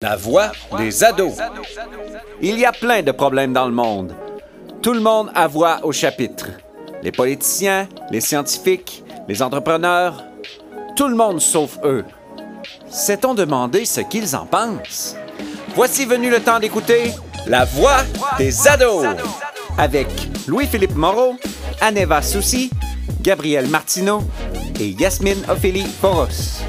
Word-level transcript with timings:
La 0.00 0.14
voix 0.14 0.52
des 0.78 1.02
ados. 1.02 1.34
Il 2.40 2.56
y 2.56 2.64
a 2.64 2.70
plein 2.70 3.02
de 3.02 3.10
problèmes 3.10 3.52
dans 3.52 3.66
le 3.66 3.72
monde. 3.74 4.14
Tout 4.80 4.92
le 4.92 5.00
monde 5.00 5.28
a 5.34 5.48
voix 5.48 5.80
au 5.82 5.90
chapitre. 5.90 6.50
Les 7.02 7.10
politiciens, 7.10 7.88
les 8.12 8.20
scientifiques, 8.20 9.02
les 9.26 9.42
entrepreneurs, 9.42 10.22
tout 10.94 11.08
le 11.08 11.16
monde 11.16 11.40
sauf 11.40 11.78
eux. 11.82 12.04
S'est-on 12.88 13.34
demandé 13.34 13.84
ce 13.84 14.00
qu'ils 14.00 14.36
en 14.36 14.46
pensent? 14.46 15.16
Voici 15.74 16.04
venu 16.04 16.30
le 16.30 16.38
temps 16.38 16.60
d'écouter 16.60 17.12
La 17.48 17.64
voix 17.64 18.04
des 18.38 18.68
ados 18.68 19.04
avec 19.78 20.06
Louis-Philippe 20.46 20.94
Moreau, 20.94 21.34
Aneva 21.80 22.22
Soucy, 22.22 22.70
Gabriel 23.20 23.66
Martineau 23.66 24.22
et 24.78 24.90
Yasmine 24.90 25.42
Ophélie 25.48 25.88
Poros. 26.00 26.62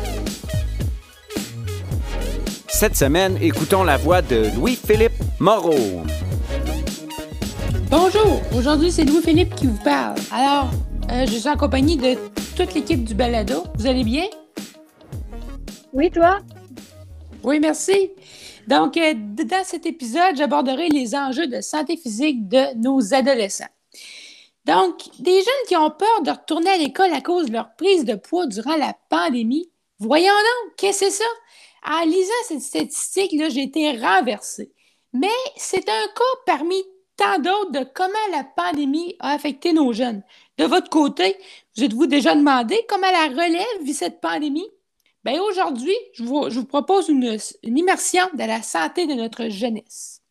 Cette 2.79 2.95
semaine, 2.95 3.37
écoutons 3.41 3.83
la 3.83 3.97
voix 3.97 4.21
de 4.21 4.55
Louis-Philippe 4.55 5.21
Moreau. 5.37 6.01
Bonjour, 7.89 8.41
aujourd'hui 8.55 8.89
c'est 8.89 9.03
Louis-Philippe 9.03 9.53
qui 9.53 9.67
vous 9.67 9.83
parle. 9.83 10.17
Alors, 10.31 10.69
euh, 11.11 11.25
je 11.25 11.33
suis 11.33 11.49
en 11.49 11.57
compagnie 11.57 11.97
de 11.97 12.15
toute 12.55 12.73
l'équipe 12.73 13.03
du 13.03 13.13
balado. 13.13 13.65
Vous 13.75 13.85
allez 13.85 14.05
bien? 14.05 14.27
Oui, 15.91 16.09
toi? 16.09 16.39
Oui, 17.43 17.59
merci. 17.59 18.11
Donc, 18.65 18.95
euh, 18.95 19.13
dans 19.13 19.65
cet 19.65 19.85
épisode, 19.85 20.37
j'aborderai 20.37 20.87
les 20.87 21.15
enjeux 21.15 21.47
de 21.47 21.59
santé 21.59 21.97
physique 21.97 22.47
de 22.47 22.77
nos 22.77 23.13
adolescents. 23.13 23.75
Donc, 24.63 25.01
des 25.19 25.35
jeunes 25.35 25.67
qui 25.67 25.75
ont 25.75 25.91
peur 25.91 26.21
de 26.23 26.31
retourner 26.31 26.69
à 26.69 26.77
l'école 26.77 27.11
à 27.11 27.19
cause 27.19 27.47
de 27.47 27.51
leur 27.51 27.75
prise 27.75 28.05
de 28.05 28.15
poids 28.15 28.47
durant 28.47 28.77
la 28.77 28.95
pandémie, 29.09 29.69
voyons 29.99 30.27
donc, 30.27 30.75
qu'est-ce 30.77 31.01
que 31.01 31.05
c'est 31.07 31.17
ça? 31.17 31.29
En 31.85 32.05
lisant 32.05 32.31
cette 32.47 32.61
statistique, 32.61 33.33
j'ai 33.49 33.63
été 33.63 33.91
renversée. 33.97 34.71
Mais 35.13 35.27
c'est 35.55 35.87
un 35.89 36.07
cas 36.15 36.39
parmi 36.45 36.75
tant 37.17 37.39
d'autres 37.39 37.71
de 37.71 37.85
comment 37.93 38.13
la 38.31 38.43
pandémie 38.43 39.15
a 39.19 39.33
affecté 39.33 39.73
nos 39.73 39.91
jeunes. 39.91 40.23
De 40.57 40.65
votre 40.65 40.89
côté, 40.89 41.35
vous 41.75 41.83
êtes-vous 41.83 42.07
déjà 42.07 42.35
demandé 42.35 42.79
comment 42.87 43.11
la 43.11 43.27
relève 43.27 43.83
vit 43.83 43.93
cette 43.93 44.21
pandémie? 44.21 44.67
Bien, 45.25 45.41
aujourd'hui, 45.41 45.95
je 46.13 46.23
vous, 46.23 46.65
propose 46.65 47.09
une, 47.09 47.37
une 47.63 47.77
immersion 47.77 48.23
dans 48.35 48.47
la 48.47 48.61
santé 48.61 49.05
de 49.05 49.13
notre 49.13 49.49
jeunesse. 49.49 50.21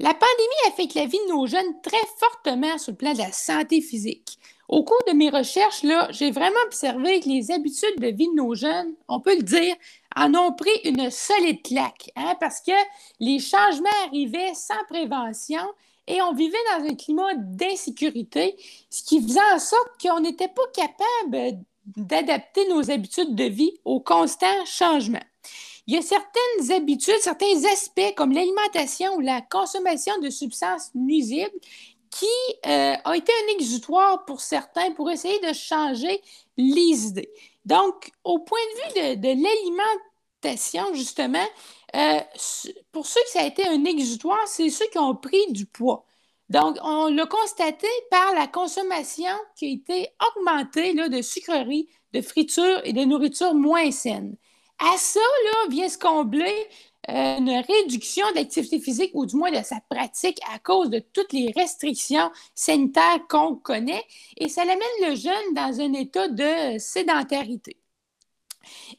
La 0.00 0.14
pandémie 0.14 0.68
affecte 0.68 0.94
la 0.94 1.06
vie 1.06 1.20
de 1.28 1.32
nos 1.32 1.46
jeunes 1.46 1.80
très 1.82 2.04
fortement 2.18 2.76
sur 2.78 2.90
le 2.90 2.96
plan 2.96 3.12
de 3.12 3.18
la 3.18 3.30
santé 3.30 3.80
physique. 3.80 4.38
Au 4.68 4.82
cours 4.82 5.02
de 5.06 5.12
mes 5.12 5.30
recherches, 5.30 5.84
j'ai 6.10 6.30
vraiment 6.32 6.58
observé 6.66 7.20
que 7.20 7.28
les 7.28 7.52
habitudes 7.52 8.00
de 8.00 8.08
vie 8.08 8.28
de 8.28 8.34
nos 8.34 8.54
jeunes, 8.54 8.94
on 9.06 9.20
peut 9.20 9.36
le 9.36 9.42
dire, 9.42 9.76
en 10.16 10.34
ont 10.34 10.52
pris 10.52 10.70
une 10.84 11.10
solide 11.10 11.62
claque, 11.62 12.10
hein, 12.16 12.36
parce 12.40 12.60
que 12.60 12.72
les 13.20 13.38
changements 13.38 13.88
arrivaient 14.06 14.54
sans 14.54 14.82
prévention 14.88 15.62
et 16.06 16.20
on 16.22 16.34
vivait 16.34 16.56
dans 16.76 16.84
un 16.84 16.94
climat 16.94 17.34
d'insécurité, 17.36 18.56
ce 18.90 19.02
qui 19.02 19.22
faisait 19.22 19.40
en 19.54 19.58
sorte 19.58 19.90
qu'on 20.00 20.20
n'était 20.20 20.48
pas 20.48 20.66
capable 20.74 21.58
d'adapter 21.96 22.68
nos 22.68 22.90
habitudes 22.90 23.34
de 23.34 23.44
vie 23.44 23.72
au 23.84 24.00
constant 24.00 24.64
changement. 24.64 25.22
Il 25.86 25.94
y 25.94 25.98
a 25.98 26.02
certaines 26.02 26.72
habitudes, 26.72 27.18
certains 27.20 27.64
aspects 27.72 28.14
comme 28.16 28.32
l'alimentation 28.32 29.16
ou 29.16 29.20
la 29.20 29.40
consommation 29.40 30.16
de 30.20 30.30
substances 30.30 30.90
nuisibles 30.94 31.58
qui 32.10 32.26
euh, 32.66 32.94
ont 33.04 33.12
été 33.12 33.32
un 33.32 33.54
exutoire 33.54 34.24
pour 34.24 34.40
certains 34.40 34.92
pour 34.92 35.10
essayer 35.10 35.40
de 35.40 35.52
changer 35.52 36.20
les 36.56 37.06
idées. 37.06 37.30
Donc, 37.64 38.10
au 38.24 38.40
point 38.40 38.58
de 38.58 39.00
vue 39.00 39.16
de, 39.16 39.28
l'alimentation, 39.28 40.94
justement, 40.94 41.46
euh, 41.94 42.20
pour 42.90 43.06
ceux 43.06 43.20
que 43.22 43.30
ça 43.30 43.42
a 43.42 43.46
été 43.46 43.66
un 43.66 43.84
exutoire, 43.84 44.46
c'est 44.46 44.70
ceux 44.70 44.86
qui 44.90 44.98
ont 44.98 45.14
pris 45.14 45.52
du 45.52 45.66
poids. 45.66 46.04
Donc, 46.48 46.76
on 46.82 47.06
l'a 47.06 47.26
constaté 47.26 47.86
par 48.10 48.34
la 48.34 48.46
consommation 48.46 49.32
qui 49.56 49.66
a 49.66 49.68
été 49.70 50.08
augmentée 50.36 50.92
là, 50.92 51.08
de 51.08 51.22
sucreries, 51.22 51.88
de 52.12 52.20
fritures 52.20 52.80
et 52.84 52.92
de 52.92 53.04
nourriture 53.04 53.54
moins 53.54 53.90
saine. 53.90 54.36
À 54.78 54.96
ça, 54.98 55.20
là, 55.20 55.68
vient 55.70 55.88
se 55.88 55.98
combler 55.98 56.68
une 57.08 57.50
réduction 57.50 58.24
d'activité 58.34 58.78
physique 58.78 59.10
ou 59.14 59.26
du 59.26 59.36
moins 59.36 59.50
de 59.50 59.64
sa 59.64 59.80
pratique 59.90 60.38
à 60.54 60.58
cause 60.58 60.88
de 60.88 61.00
toutes 61.00 61.32
les 61.32 61.52
restrictions 61.56 62.30
sanitaires 62.54 63.26
qu'on 63.28 63.56
connaît 63.56 64.04
et 64.36 64.48
ça 64.48 64.64
l'amène 64.64 64.86
le 65.08 65.16
jeune 65.16 65.54
dans 65.54 65.80
un 65.80 65.92
état 65.94 66.28
de 66.28 66.78
sédentarité. 66.78 67.76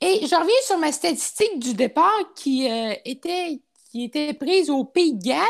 Et 0.02 0.28
je 0.28 0.36
reviens 0.36 0.62
sur 0.66 0.78
ma 0.78 0.92
statistique 0.92 1.60
du 1.60 1.74
départ 1.74 2.34
qui, 2.36 2.70
euh, 2.70 2.94
était, 3.06 3.62
qui 3.92 4.10
prise 4.40 4.70
au 4.70 4.84
Pays 4.84 5.14
de 5.14 5.24
Galles 5.24 5.48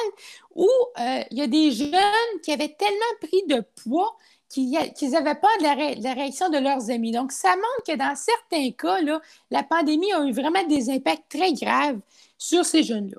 où 0.54 0.70
euh, 1.00 1.24
il 1.32 1.38
y 1.38 1.42
a 1.42 1.48
des 1.48 1.72
jeunes 1.72 2.42
qui 2.44 2.52
avaient 2.52 2.76
tellement 2.78 3.00
pris 3.22 3.44
de 3.48 3.64
poids 3.84 4.16
qu'ils 4.54 5.12
n'avaient 5.12 5.36
pas 5.36 5.58
de 5.60 5.64
la, 6.04 6.14
réaction 6.14 6.50
de 6.50 6.58
leurs 6.58 6.92
amis. 6.92 7.12
Donc, 7.12 7.32
ça 7.32 7.56
montre 7.56 7.84
que 7.88 7.96
dans 7.98 8.16
certains 8.16 8.72
cas, 8.72 9.02
là, 9.02 9.20
la 9.50 9.64
pandémie 9.64 10.14
a 10.14 10.24
eu 10.24 10.32
vraiment 10.32 10.64
des 10.68 10.90
impacts 10.90 11.30
très 11.30 11.54
graves 11.54 12.00
sur 12.38 12.64
ces 12.64 12.84
jeunes-là. 12.84 13.18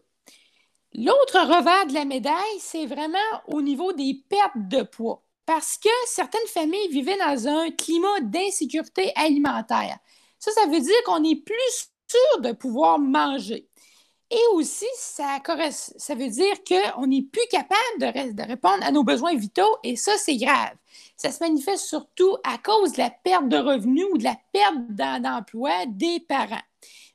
L'autre 0.94 1.40
revers 1.40 1.86
de 1.86 1.94
la 1.94 2.04
médaille, 2.04 2.60
c'est 2.60 2.86
vraiment 2.86 3.18
au 3.48 3.62
niveau 3.62 3.92
des 3.92 4.22
pertes 4.28 4.68
de 4.68 4.82
poids. 4.82 5.22
Parce 5.44 5.76
que 5.76 5.90
certaines 6.06 6.46
familles 6.46 6.88
vivaient 6.88 7.18
dans 7.18 7.48
un 7.48 7.70
climat 7.72 8.20
d'insécurité 8.22 9.12
alimentaire. 9.16 9.98
Ça, 10.38 10.52
ça 10.52 10.66
veut 10.66 10.80
dire 10.80 11.02
qu'on 11.04 11.24
est 11.24 11.44
plus 11.44 11.90
sûr 12.08 12.40
de 12.40 12.52
pouvoir 12.52 12.98
manger. 12.98 13.68
Et 14.30 14.40
aussi, 14.54 14.86
ça, 14.96 15.38
ça 15.96 16.14
veut 16.14 16.28
dire 16.28 16.54
qu'on 16.66 17.06
n'est 17.06 17.22
plus 17.22 17.46
capable 17.50 17.98
de, 17.98 18.32
de, 18.32 18.42
répondre 18.42 18.82
à 18.82 18.90
nos 18.90 19.04
besoins 19.04 19.34
vitaux 19.34 19.76
et 19.82 19.96
ça, 19.96 20.16
c'est 20.16 20.36
grave. 20.36 20.74
Ça 21.16 21.30
se 21.30 21.42
manifeste 21.42 21.86
surtout 21.86 22.36
à 22.44 22.58
cause 22.58 22.92
de 22.92 22.98
la 22.98 23.10
perte 23.10 23.48
de 23.48 23.56
revenus 23.56 24.06
ou 24.12 24.18
de 24.18 24.24
la 24.24 24.36
perte 24.52 24.76
d'emploi 25.22 25.86
des 25.86 26.20
parents. 26.20 26.62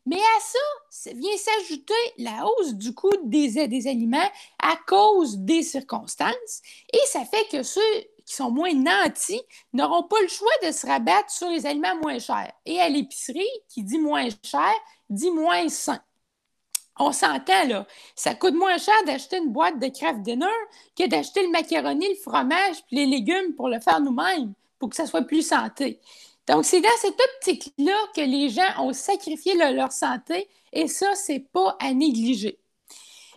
Mais 0.06 0.18
à 0.18 0.40
ça, 0.40 1.12
vient 1.14 1.38
s'ajouter 1.38 1.94
la 2.18 2.48
hausse 2.48 2.74
du 2.74 2.96
coût 2.96 3.12
des, 3.24 3.60
aliments 3.88 4.30
à 4.58 4.76
cause 4.88 5.38
des 5.38 5.62
circonstances 5.62 6.62
et 6.92 7.00
ça 7.08 7.26
fait 7.26 7.48
que 7.52 7.62
ceux 7.62 7.82
qui 8.26 8.34
sont 8.34 8.50
moins 8.50 8.74
nantis 8.74 9.42
n'auront 9.74 10.04
pas 10.04 10.20
le 10.22 10.28
choix 10.28 10.52
de 10.66 10.72
se 10.72 10.88
rabattre 10.88 11.30
sur 11.30 11.50
les 11.50 11.66
aliments 11.66 11.96
moins 12.02 12.20
chers. 12.20 12.52
Et 12.66 12.80
à 12.80 12.90
l'épicerie, 12.90 13.46
qui 13.68 13.84
dit 13.84 14.00
moins 14.00 14.30
cher, 14.44 14.74
dit 15.10 15.32
moins 15.32 15.68
sain. 15.70 16.02
On 17.00 17.14
s'entend, 17.14 17.66
là. 17.68 17.88
Ça 18.16 18.36
coûte 18.36 18.56
moins 18.56 18.78
cher 18.78 18.94
d'acheter 19.06 19.38
une 19.38 19.52
boîte 19.52 19.80
de 19.80 19.88
craft 19.88 20.22
dinner 20.22 20.46
que 20.98 21.08
d'acheter 21.08 21.42
le 21.44 21.50
macaroni, 21.50 22.08
le 22.10 22.16
fromage 22.16 22.84
puis 22.88 22.98
les 22.98 23.06
légumes 23.06 23.56
pour 23.56 23.70
le 23.70 23.80
faire 23.80 24.02
nous-mêmes, 24.02 24.54
pour 24.78 24.90
que 24.90 24.98
ça 24.98 25.06
soit 25.06 25.22
plus 25.22 25.48
santé. 25.48 26.00
Donc, 26.48 26.66
c'est 26.66 26.82
dans 26.82 26.90
cette 27.00 27.20
optique-là 27.36 27.96
que 28.16 28.22
les 28.22 28.50
gens 28.50 28.80
ont 28.80 28.92
sacrifié 28.92 29.56
leur 29.56 29.92
santé 29.92 30.50
et 30.74 30.88
ça, 30.88 31.16
c'est 31.16 31.46
pas 31.52 31.78
à 31.80 31.94
négliger. 31.94 32.60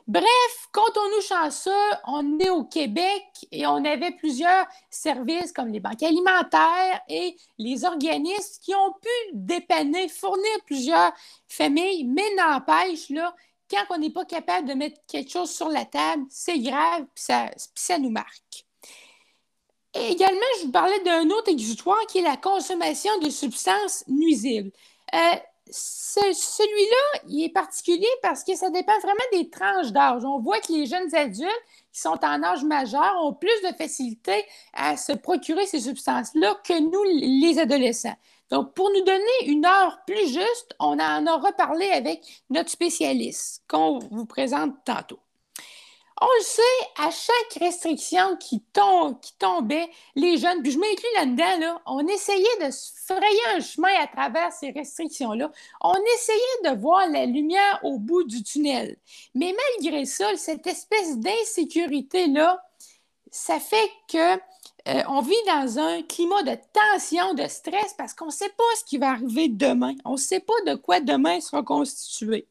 Bref, 0.08 0.68
quand 0.72 0.96
on 0.96 1.16
nous 1.16 1.22
chanceux, 1.22 1.70
on 2.08 2.38
est 2.40 2.50
au 2.50 2.64
Québec 2.64 3.22
et 3.52 3.66
on 3.66 3.84
avait 3.84 4.10
plusieurs 4.10 4.66
services 4.90 5.52
comme 5.52 5.68
les 5.68 5.78
banques 5.78 6.02
alimentaires 6.02 7.00
et 7.08 7.36
les 7.58 7.84
organismes 7.84 8.60
qui 8.60 8.74
ont 8.74 8.92
pu 9.00 9.34
dépanner, 9.34 10.08
fournir 10.08 10.50
plusieurs 10.66 11.12
familles, 11.48 12.04
mais 12.04 12.34
n'empêche, 12.36 13.10
là, 13.10 13.32
quand 13.72 13.84
on 13.90 13.98
n'est 13.98 14.10
pas 14.10 14.24
capable 14.24 14.68
de 14.68 14.74
mettre 14.74 15.00
quelque 15.06 15.30
chose 15.30 15.50
sur 15.50 15.68
la 15.68 15.84
table, 15.84 16.24
c'est 16.28 16.58
grave, 16.58 17.04
puis 17.14 17.24
ça, 17.24 17.50
ça 17.74 17.98
nous 17.98 18.10
marque. 18.10 18.66
Également, 19.94 20.40
je 20.58 20.66
vous 20.66 20.72
parlais 20.72 21.00
d'un 21.00 21.28
autre 21.30 21.50
exutoire 21.50 22.00
qui 22.08 22.18
est 22.18 22.22
la 22.22 22.36
consommation 22.36 23.18
de 23.20 23.30
substances 23.30 24.04
nuisibles. 24.08 24.70
Euh, 25.14 25.36
celui-là, 25.70 27.20
il 27.28 27.44
est 27.44 27.52
particulier 27.52 28.08
parce 28.22 28.44
que 28.44 28.54
ça 28.56 28.70
dépend 28.70 28.98
vraiment 28.98 29.24
des 29.32 29.48
tranches 29.48 29.92
d'âge. 29.92 30.24
On 30.24 30.38
voit 30.38 30.60
que 30.60 30.72
les 30.72 30.86
jeunes 30.86 31.14
adultes 31.14 31.64
qui 31.92 32.00
sont 32.00 32.18
en 32.22 32.42
âge 32.42 32.64
majeur 32.64 33.14
ont 33.22 33.32
plus 33.32 33.62
de 33.62 33.74
facilité 33.76 34.44
à 34.72 34.96
se 34.96 35.12
procurer 35.12 35.66
ces 35.66 35.80
substances-là 35.80 36.56
que 36.64 36.78
nous, 36.78 37.02
les 37.04 37.58
adolescents. 37.58 38.16
Donc, 38.50 38.74
pour 38.74 38.90
nous 38.90 39.04
donner 39.04 39.46
une 39.46 39.64
heure 39.64 40.00
plus 40.06 40.26
juste, 40.26 40.74
on 40.78 40.98
en 40.98 41.26
a 41.26 41.36
reparlé 41.36 41.88
avec 41.88 42.20
notre 42.50 42.70
spécialiste 42.70 43.62
qu'on 43.66 43.98
vous 43.98 44.26
présente 44.26 44.74
tantôt. 44.84 45.20
On 46.20 46.26
le 46.38 46.44
sait, 46.44 46.62
à 46.98 47.10
chaque 47.10 47.62
restriction 47.62 48.36
qui, 48.36 48.62
qui 49.22 49.32
tombait, 49.38 49.88
les 50.14 50.36
jeunes, 50.36 50.62
puis 50.62 50.72
je 50.72 50.78
m'inclus 50.78 51.06
là-dedans, 51.16 51.58
là, 51.58 51.82
on 51.86 52.06
essayait 52.06 52.66
de 52.66 52.70
se 52.70 52.92
frayer 53.06 53.46
un 53.56 53.60
chemin 53.60 53.94
à 54.00 54.06
travers 54.06 54.52
ces 54.52 54.70
restrictions-là. 54.70 55.50
On 55.80 55.96
essayait 56.14 56.74
de 56.74 56.80
voir 56.80 57.08
la 57.08 57.26
lumière 57.26 57.80
au 57.82 57.98
bout 57.98 58.24
du 58.24 58.42
tunnel. 58.42 58.96
Mais 59.34 59.54
malgré 59.80 60.04
ça, 60.04 60.36
cette 60.36 60.66
espèce 60.66 61.18
d'insécurité-là, 61.18 62.62
ça 63.30 63.58
fait 63.58 63.90
que 64.08 64.38
euh, 64.88 65.02
on 65.08 65.20
vit 65.20 65.34
dans 65.46 65.78
un 65.78 66.02
climat 66.02 66.42
de 66.42 66.56
tension, 66.72 67.34
de 67.34 67.46
stress, 67.46 67.94
parce 67.96 68.14
qu'on 68.14 68.26
ne 68.26 68.30
sait 68.30 68.48
pas 68.50 68.64
ce 68.78 68.84
qui 68.84 68.98
va 68.98 69.10
arriver 69.10 69.48
demain. 69.48 69.94
On 70.04 70.12
ne 70.12 70.16
sait 70.16 70.40
pas 70.40 70.60
de 70.66 70.74
quoi 70.74 71.00
demain 71.00 71.40
sera 71.40 71.62
constitué. 71.62 72.48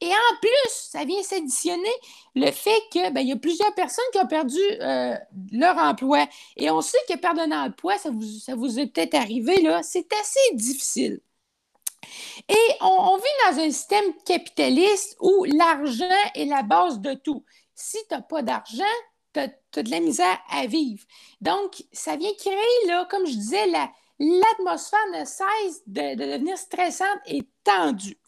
Et 0.00 0.08
en 0.08 0.36
plus, 0.40 0.70
ça 0.72 1.04
vient 1.04 1.22
s'additionner 1.22 1.92
le 2.34 2.50
fait 2.50 2.80
qu'il 2.90 3.12
ben, 3.12 3.20
y 3.20 3.32
a 3.32 3.36
plusieurs 3.36 3.74
personnes 3.74 4.04
qui 4.12 4.18
ont 4.18 4.26
perdu 4.26 4.60
euh, 4.80 5.16
leur 5.52 5.76
emploi. 5.78 6.26
Et 6.56 6.70
on 6.70 6.80
sait 6.80 6.98
que 7.08 7.16
perdre 7.16 7.40
un 7.40 7.66
emploi, 7.66 7.98
ça 7.98 8.10
vous, 8.10 8.22
ça 8.22 8.54
vous 8.54 8.78
est 8.78 8.86
peut-être 8.86 9.14
arrivé, 9.14 9.60
là, 9.62 9.82
c'est 9.82 10.12
assez 10.12 10.54
difficile. 10.54 11.20
Et 12.48 12.76
on, 12.80 13.16
vit 13.16 13.52
dans 13.52 13.60
un 13.60 13.70
système 13.70 14.14
capitaliste 14.24 15.16
où 15.20 15.44
l'argent 15.44 16.04
est 16.34 16.46
la 16.46 16.62
base 16.62 17.00
de 17.00 17.14
tout. 17.14 17.44
Si 17.74 17.98
tu 18.08 18.14
n'as 18.14 18.22
pas 18.22 18.42
d'argent, 18.42 18.82
tu 19.34 19.40
as, 19.40 19.48
de 19.82 19.90
la 19.90 20.00
misère 20.00 20.38
à 20.48 20.66
vivre. 20.66 21.04
Donc, 21.40 21.84
ça 21.92 22.16
vient 22.16 22.32
créer, 22.38 22.86
là, 22.86 23.06
comme 23.10 23.26
je 23.26 23.34
disais, 23.34 23.66
l'atmosphère 24.18 24.98
ne 25.12 25.24
cesse 25.24 25.82
de, 25.86 26.16
de, 26.16 26.32
devenir 26.32 26.58
stressante 26.58 27.20
et 27.26 27.42
tendue. 27.64 28.18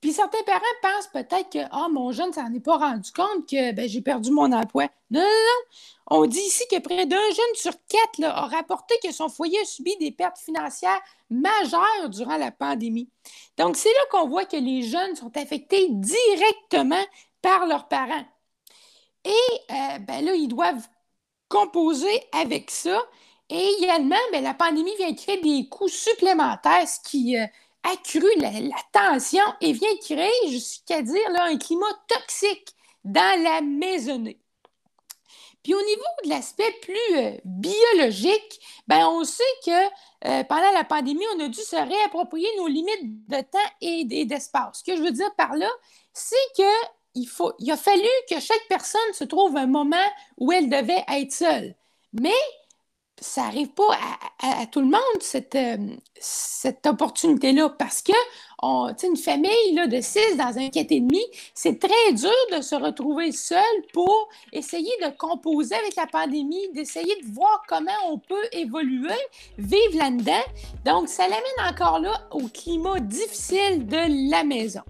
Puis 0.00 0.12
certains 0.12 0.42
parents 0.44 0.60
pensent 0.80 1.08
peut-être 1.08 1.50
que 1.50 1.58
oh, 1.72 1.88
mon 1.90 2.12
jeune 2.12 2.28
ne 2.28 2.34
s'en 2.34 2.52
est 2.54 2.60
pas 2.60 2.78
rendu 2.78 3.10
compte 3.10 3.48
que 3.48 3.72
ben, 3.72 3.88
j'ai 3.88 4.00
perdu 4.00 4.30
mon 4.30 4.52
emploi. 4.52 4.88
Non, 5.10 5.20
non, 5.20 5.26
non. 5.26 6.20
On 6.20 6.26
dit 6.26 6.38
ici 6.38 6.62
que 6.70 6.78
près 6.78 7.06
d'un 7.06 7.16
jeune 7.16 7.54
sur 7.54 7.72
quatre 7.88 8.22
a 8.22 8.46
rapporté 8.46 8.94
que 9.02 9.12
son 9.12 9.28
foyer 9.28 9.58
a 9.60 9.64
subi 9.64 9.96
des 9.96 10.12
pertes 10.12 10.38
financières 10.38 11.00
majeures 11.30 12.08
durant 12.08 12.36
la 12.36 12.50
pandémie. 12.50 13.10
Donc, 13.58 13.76
c'est 13.76 13.92
là 13.92 14.00
qu'on 14.10 14.28
voit 14.28 14.44
que 14.46 14.56
les 14.56 14.82
jeunes 14.84 15.16
sont 15.16 15.36
affectés 15.36 15.88
directement 15.90 17.04
par 17.42 17.66
leurs 17.66 17.88
parents. 17.88 18.24
Et 19.24 19.30
euh, 19.70 19.98
ben 19.98 20.24
là, 20.24 20.34
ils 20.34 20.48
doivent 20.48 20.88
composer 21.48 22.22
avec 22.32 22.70
ça. 22.70 23.02
Et 23.50 23.74
également, 23.78 24.16
ben, 24.32 24.42
la 24.42 24.54
pandémie 24.54 24.94
vient 24.96 25.14
créer 25.14 25.40
des 25.40 25.68
coûts 25.68 25.88
supplémentaires, 25.88 26.86
ce 26.86 27.00
qui 27.00 27.36
euh, 27.38 27.46
accru 27.82 28.26
la, 28.36 28.50
tension 28.92 29.44
et 29.60 29.72
vient 29.72 29.96
créer, 30.02 30.48
jusqu'à 30.48 31.02
dire, 31.02 31.28
un 31.40 31.56
climat 31.56 31.86
toxique 32.08 32.74
dans 33.04 33.42
la 33.42 33.60
maisonnée. 33.60 34.40
Puis 35.62 35.74
au 35.74 35.82
niveau 35.82 36.02
de 36.24 36.30
l'aspect 36.30 36.72
plus 36.80 37.16
euh, 37.16 37.32
biologique, 37.44 38.60
ben 38.86 39.06
on 39.08 39.24
sait 39.24 39.42
que 39.66 39.86
euh, 40.26 40.44
pendant 40.44 40.70
la 40.72 40.84
pandémie, 40.84 41.24
on 41.36 41.44
a 41.44 41.48
dû 41.48 41.60
se 41.60 41.76
réapproprier 41.76 42.48
nos 42.56 42.68
limites 42.68 43.28
de 43.28 43.40
temps 43.40 43.58
et, 43.80 44.04
d'espace. 44.24 44.78
Ce 44.78 44.84
que 44.84 44.96
je 44.96 45.02
veux 45.02 45.10
dire 45.10 45.34
par 45.36 45.54
là, 45.56 45.68
c'est 46.12 46.36
qu'il 46.54 47.28
faut, 47.28 47.52
il 47.58 47.70
a 47.70 47.76
fallu 47.76 48.08
que 48.30 48.40
chaque 48.40 48.66
personne 48.68 49.12
se 49.12 49.24
trouve 49.24 49.56
un 49.56 49.66
moment 49.66 49.96
où 50.38 50.52
elle 50.52 50.68
devait 50.68 51.04
être 51.08 51.32
seule. 51.32 51.74
Mais 52.12 52.32
ça 53.20 53.42
n'arrive 53.42 53.68
pas 53.68 53.96
à, 54.42 54.66
tout 54.66 54.80
le 54.80 54.86
monde, 54.86 55.20
cette, 55.20 55.54
euh, 55.54 55.76
cette 56.20 56.86
opportunité-là, 56.86 57.70
parce 57.70 58.02
que 58.02 58.12
on, 58.62 58.92
une 59.02 59.16
famille 59.16 59.74
là, 59.74 59.86
de 59.86 60.00
six 60.00 60.36
dans 60.36 60.58
un 60.58 60.68
et 60.72 61.00
demi, 61.00 61.22
c'est 61.54 61.78
très 61.78 62.12
dur 62.12 62.30
de 62.56 62.60
se 62.60 62.74
retrouver 62.74 63.30
seul 63.32 63.62
pour 63.92 64.28
essayer 64.52 64.90
de 65.02 65.10
composer 65.16 65.76
avec 65.76 65.94
la 65.96 66.06
pandémie, 66.06 66.68
d'essayer 66.74 67.14
de 67.22 67.32
voir 67.32 67.62
comment 67.68 67.90
on 68.08 68.18
peut 68.18 68.34
évoluer, 68.52 69.14
vivre 69.58 69.96
là-dedans. 69.96 70.44
Donc, 70.84 71.08
ça 71.08 71.24
l'amène 71.24 71.72
encore 71.72 72.00
là 72.00 72.28
au 72.32 72.48
climat 72.48 72.98
difficile 73.00 73.86
de 73.86 74.30
la 74.30 74.44
maison. 74.44 74.82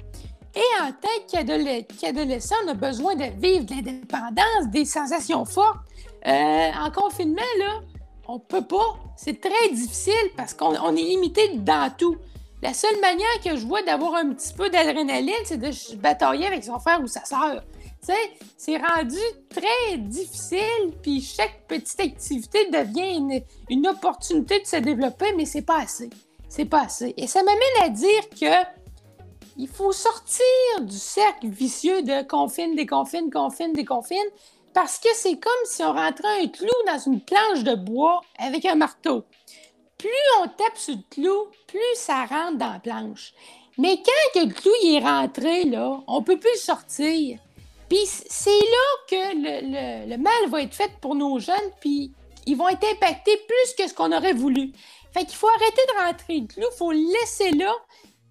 Et 0.55 0.83
en 0.83 0.91
tant 0.93 1.89
qu'adolescent, 2.01 2.57
on 2.65 2.69
a 2.69 2.75
besoin 2.75 3.15
de 3.15 3.25
vivre 3.39 3.65
de 3.65 3.75
l'indépendance, 3.75 4.69
des 4.71 4.85
sensations 4.85 5.45
fortes. 5.45 5.79
Euh, 6.27 6.71
en 6.73 6.91
confinement, 6.91 7.43
là, 7.59 7.81
on 8.29 8.39
peut 8.39 8.65
pas. 8.65 8.97
C'est 9.17 9.41
très 9.41 9.71
difficile 9.73 10.31
parce 10.37 10.55
qu'on 10.55 10.95
est 10.95 11.03
limité 11.03 11.57
dans 11.57 11.91
tout. 11.97 12.17
La 12.63 12.75
seule 12.75 13.01
manière 13.01 13.41
que 13.43 13.57
je 13.57 13.67
vois 13.67 13.83
d'avoir 13.83 14.17
un 14.17 14.33
petit 14.33 14.53
peu 14.53 14.69
d'adrénaline, 14.69 15.33
c'est 15.45 15.59
de 15.59 15.97
batailler 15.97 16.47
avec 16.47 16.65
son 16.65 16.79
frère 16.79 17.01
ou 17.01 17.07
sa 17.07 17.25
sœur. 17.25 17.63
Tu 18.01 18.13
sais, 18.13 18.31
c'est 18.57 18.77
rendu 18.77 19.19
très 19.49 19.97
difficile, 19.97 20.93
puis 21.03 21.21
chaque 21.21 21.67
petite 21.67 21.99
activité 21.99 22.69
devient 22.71 23.43
une, 23.71 23.87
opportunité 23.89 24.61
de 24.61 24.67
se 24.67 24.77
développer, 24.77 25.33
mais 25.37 25.47
c'est 25.47 25.63
pas 25.63 25.81
assez. 25.81 26.11
C'est 26.49 26.65
pas 26.65 26.83
assez. 26.83 27.15
Et 27.17 27.27
ça 27.27 27.43
m'amène 27.43 27.83
à 27.83 27.89
dire 27.89 28.29
que 28.31 28.79
il 29.57 29.67
faut 29.67 29.91
sortir 29.91 30.45
du 30.83 30.97
cercle 30.97 31.49
vicieux 31.49 32.03
de 32.03 32.23
confine, 32.23 32.77
déconfine, 32.77 33.31
confine, 33.31 33.73
déconfine, 33.73 34.19
parce 34.81 35.01
que 35.01 35.09
c'est 35.13 35.41
comme 35.41 35.65
si 35.65 35.83
on 35.83 35.93
rentrait 35.93 36.45
un 36.45 36.47
clou 36.47 36.69
dans 36.87 37.01
une 37.01 37.21
planche 37.21 37.65
de 37.65 37.75
bois 37.75 38.21
avec 38.39 38.65
un 38.65 38.77
marteau. 38.77 39.25
Plus 39.99 40.09
on 40.41 40.47
tape 40.47 40.77
sur 40.77 40.95
le 40.95 41.03
clou, 41.11 41.49
plus 41.67 41.81
ça 41.97 42.27
rentre 42.27 42.59
dans 42.59 42.75
la 42.75 42.79
planche. 42.79 43.35
Mais 43.77 43.97
quand 43.97 44.41
le 44.41 44.53
clou 44.53 44.71
est 44.85 45.01
rentré, 45.01 45.65
là, 45.65 45.99
on 46.07 46.21
ne 46.21 46.25
peut 46.25 46.39
plus 46.39 46.53
le 46.53 46.61
sortir. 46.61 47.41
Puis 47.89 48.07
c'est 48.07 48.51
là 48.51 48.87
que 49.11 50.07
le, 50.11 50.17
mal 50.17 50.49
va 50.49 50.63
être 50.63 50.77
fait 50.77 50.93
pour 51.01 51.17
nos 51.17 51.41
jeunes, 51.41 51.73
puis 51.81 52.13
ils 52.47 52.57
vont 52.57 52.69
être 52.69 52.87
impactés 52.89 53.37
plus 53.37 53.75
que 53.77 53.89
ce 53.89 53.95
qu'on 53.95 54.17
aurait 54.17 54.33
voulu. 54.33 54.71
Fait 55.13 55.25
qu'il 55.25 55.35
faut 55.35 55.49
arrêter 55.49 55.83
de 55.89 56.07
rentrer 56.07 56.39
le 56.39 56.47
clou, 56.47 56.67
il 56.73 56.77
faut 56.77 56.93
le 56.93 57.13
laisser 57.21 57.51
là 57.51 57.75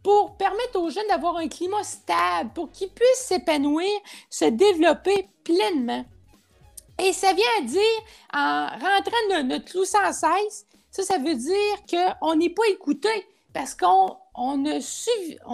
pour 0.01 0.37
permettre 0.37 0.79
aux 0.79 0.89
jeunes 0.89 1.09
d'avoir 1.09 1.35
un 1.35 1.49
climat 1.49 1.83
stable, 1.83 2.51
pour 2.55 2.71
qu'ils 2.71 2.87
puissent 2.87 3.25
s'épanouir, 3.25 3.91
se 4.29 4.45
développer 4.45 5.27
pleinement. 5.43 6.05
Et 7.03 7.13
ça 7.13 7.33
vient 7.33 7.45
à 7.59 7.61
dire, 7.61 7.81
en 8.33 8.67
rentrant 8.73 9.43
notre 9.45 9.65
clou 9.65 9.85
sans 9.85 10.11
cesse, 10.11 10.65
ça, 10.91 11.03
ça 11.03 11.17
veut 11.17 11.35
dire 11.35 12.09
qu'on 12.19 12.35
n'est 12.35 12.49
pas 12.49 12.67
écouté 12.71 13.09
parce 13.53 13.75
qu'on 13.75 14.17
on 14.35 14.57
ne, 14.57 14.75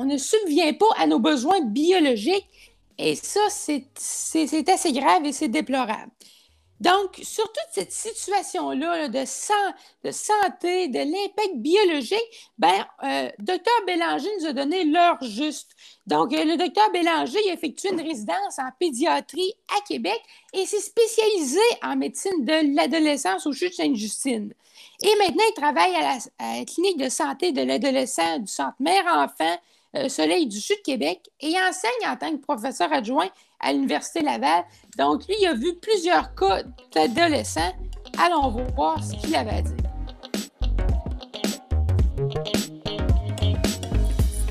ne 0.06 0.18
subvient 0.18 0.74
pas 0.74 0.86
à 0.98 1.08
nos 1.08 1.20
besoins 1.20 1.62
biologiques. 1.62 2.48
Et 2.98 3.16
ça, 3.16 3.42
c'est 3.50 4.70
assez 4.70 4.92
grave 4.94 5.26
et 5.26 5.34
c'est 5.34 5.48
déplorable. 5.48 6.12
Donc, 6.80 7.20
sur 7.24 7.46
toute 7.46 7.70
cette 7.72 7.92
situation-là 7.92 9.08
de, 9.08 9.26
santé, 9.26 10.88
de 10.90 11.00
l'impact 11.00 11.56
biologique, 11.56 12.52
ben, 12.58 12.86
euh, 13.04 13.30
docteur 13.40 13.74
Bélanger 13.88 14.30
nous 14.40 14.48
a 14.48 14.54
donné 14.54 14.84
l'heure 14.84 15.18
juste. 15.22 15.72
Donc, 16.08 16.34
euh, 16.34 16.44
le 16.44 16.58
docteur 16.58 16.92
Bélanger 16.92 17.40
effectué 17.50 17.90
une 17.90 18.02
résidence 18.02 18.60
en 18.60 18.70
pédiatrie 18.80 19.54
à 19.78 19.82
Québec 19.88 20.20
et 20.54 20.66
s'est 20.66 20.82
spécialisé 20.82 21.62
en 21.84 21.96
médecine 21.96 22.44
de 22.44 22.76
l'adolescence 22.76 23.48
au 23.48 23.54
CHU 23.54 23.72
Sainte-Justine. 23.72 24.54
Et 25.04 25.16
maintenant, 25.20 25.44
il 25.50 25.54
travaille 25.56 25.96
à 25.96 26.18
la, 26.40 26.66
clinique 26.66 26.98
de 26.98 27.10
santé 27.10 27.52
de 27.52 27.62
l'adolescent 27.62 28.40
du 28.40 28.48
Centre 28.48 28.76
Mère-Enfant 28.80 29.58
Soleil 30.08 30.48
du 30.48 30.60
Sud 30.60 30.82
Québec 30.84 31.30
et 31.40 31.54
enseigne 31.70 32.08
en 32.08 32.16
tant 32.16 32.32
que 32.32 32.42
professeur 32.42 32.92
adjoint 32.92 33.30
à 33.60 33.74
l'Université 33.74 34.22
Laval. 34.22 34.64
Donc, 34.98 35.28
lui, 35.28 35.36
il 35.40 35.48
a 35.48 35.54
vu 35.54 35.76
plusieurs 35.76 36.34
cas 36.36 36.64
d'adolescents. 36.94 37.74
Allons 38.20 38.50
voir 38.76 39.04
ce 39.04 39.16
qu'il 39.16 39.36
avait 39.36 39.58
à 39.58 39.62
dire. 39.62 39.78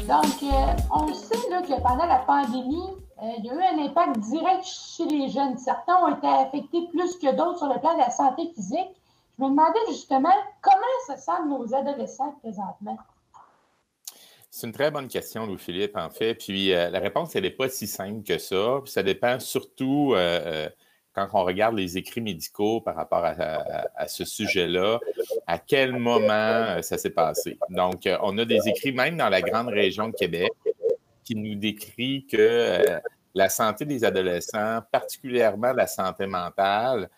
Donc, 0.08 0.42
euh, 0.42 0.76
on 0.92 1.14
sait 1.14 1.36
que 1.62 1.80
pendant 1.80 2.06
la 2.06 2.18
pandémie, 2.18 2.90
euh, 3.22 3.26
il 3.38 3.44
y 3.44 3.50
a 3.50 3.54
eu 3.54 3.62
un 3.62 3.84
impact 3.84 4.18
direct 4.18 4.64
chez 4.64 5.04
les 5.06 5.28
jeunes. 5.28 5.56
Certains 5.58 5.96
ont 6.04 6.14
été 6.16 6.26
affectés 6.26 6.88
plus 6.90 7.16
que 7.16 7.34
d'autres 7.34 7.58
sur 7.58 7.68
le 7.68 7.78
plan 7.78 7.94
de 7.94 7.98
la 7.98 8.10
santé 8.10 8.50
physique. 8.54 8.90
Je 9.38 9.44
me 9.44 9.50
demandais 9.50 9.78
justement 9.88 10.34
comment 10.60 11.16
se 11.16 11.22
sentent 11.22 11.46
nos 11.46 11.74
adolescents 11.74 12.34
présentement? 12.42 12.98
C'est 14.54 14.66
une 14.66 14.74
très 14.74 14.90
bonne 14.90 15.08
question, 15.08 15.46
Louis-Philippe, 15.46 15.96
en 15.96 16.10
fait. 16.10 16.34
Puis 16.34 16.74
euh, 16.74 16.90
la 16.90 16.98
réponse, 16.98 17.34
elle 17.34 17.44
n'est 17.44 17.50
pas 17.50 17.70
si 17.70 17.86
simple 17.86 18.22
que 18.22 18.36
ça. 18.36 18.82
Ça 18.84 19.02
dépend 19.02 19.40
surtout 19.40 20.12
euh, 20.14 20.18
euh, 20.44 20.68
quand 21.14 21.26
on 21.32 21.44
regarde 21.44 21.74
les 21.74 21.96
écrits 21.96 22.20
médicaux 22.20 22.82
par 22.82 22.94
rapport 22.94 23.24
à, 23.24 24.08
ce 24.08 24.26
sujet-là, 24.26 25.00
à 25.46 25.58
quel 25.58 25.96
moment 25.96 26.82
ça 26.82 26.98
s'est 26.98 27.10
passé. 27.10 27.58
Donc, 27.70 28.06
on 28.20 28.36
a 28.36 28.44
des 28.44 28.68
écrits 28.68 28.92
même 28.92 29.16
dans 29.16 29.30
la 29.30 29.40
grande 29.40 29.68
région 29.68 30.08
de 30.08 30.14
Québec 30.14 30.52
qui 31.24 31.34
nous 31.34 31.54
décrit 31.54 32.26
que 32.26 32.82
la 33.34 33.48
santé 33.48 33.86
des 33.86 34.04
adolescents, 34.04 34.80
particulièrement 34.90 35.72
la 35.72 35.86
santé 35.86 36.26
mentale, 36.26 37.08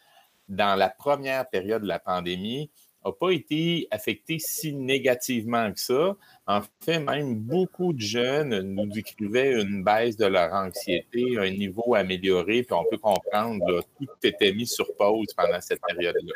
dans 0.48 0.76
la 0.76 0.88
première 0.88 1.48
période 1.48 1.82
de 1.82 1.88
la 1.88 1.98
pandémie, 1.98 2.70
n'a 3.04 3.12
pas 3.12 3.30
été 3.30 3.86
affectée 3.90 4.38
si 4.38 4.72
négativement 4.72 5.72
que 5.72 5.80
ça. 5.80 6.16
En 6.46 6.60
fait, 6.80 6.98
même 6.98 7.34
beaucoup 7.36 7.92
de 7.92 8.00
jeunes 8.00 8.60
nous 8.60 8.86
décrivaient 8.86 9.60
une 9.60 9.84
baisse 9.84 10.16
de 10.16 10.26
leur 10.26 10.52
anxiété, 10.52 11.38
un 11.38 11.50
niveau 11.50 11.94
amélioré, 11.94 12.62
puis 12.62 12.72
on 12.74 12.84
peut 12.90 12.98
comprendre, 12.98 13.64
que 13.66 14.04
tout 14.04 14.12
était 14.22 14.52
mis 14.52 14.66
sur 14.66 14.94
pause 14.96 15.32
pendant 15.36 15.60
cette 15.60 15.80
période-là. 15.86 16.34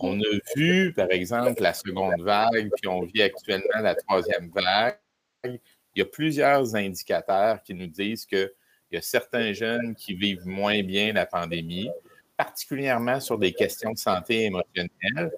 On 0.00 0.18
a 0.20 0.38
vu, 0.56 0.92
par 0.92 1.10
exemple, 1.10 1.62
la 1.62 1.74
seconde 1.74 2.20
vague, 2.20 2.70
puis 2.80 2.88
on 2.88 3.02
vit 3.02 3.22
actuellement 3.22 3.80
la 3.80 3.94
troisième 3.94 4.50
vague. 4.50 4.98
Il 5.44 5.58
y 5.96 6.02
a 6.02 6.06
plusieurs 6.06 6.74
indicateurs 6.74 7.62
qui 7.62 7.74
nous 7.74 7.86
disent 7.86 8.26
qu'il 8.26 8.50
y 8.92 8.96
a 8.96 9.02
certains 9.02 9.52
jeunes 9.52 9.94
qui 9.94 10.14
vivent 10.14 10.46
moins 10.46 10.82
bien 10.82 11.12
la 11.12 11.26
pandémie, 11.26 11.90
particulièrement 12.36 13.20
sur 13.20 13.38
des 13.38 13.52
questions 13.52 13.92
de 13.92 13.98
santé 13.98 14.44
émotionnelle. 14.44 15.32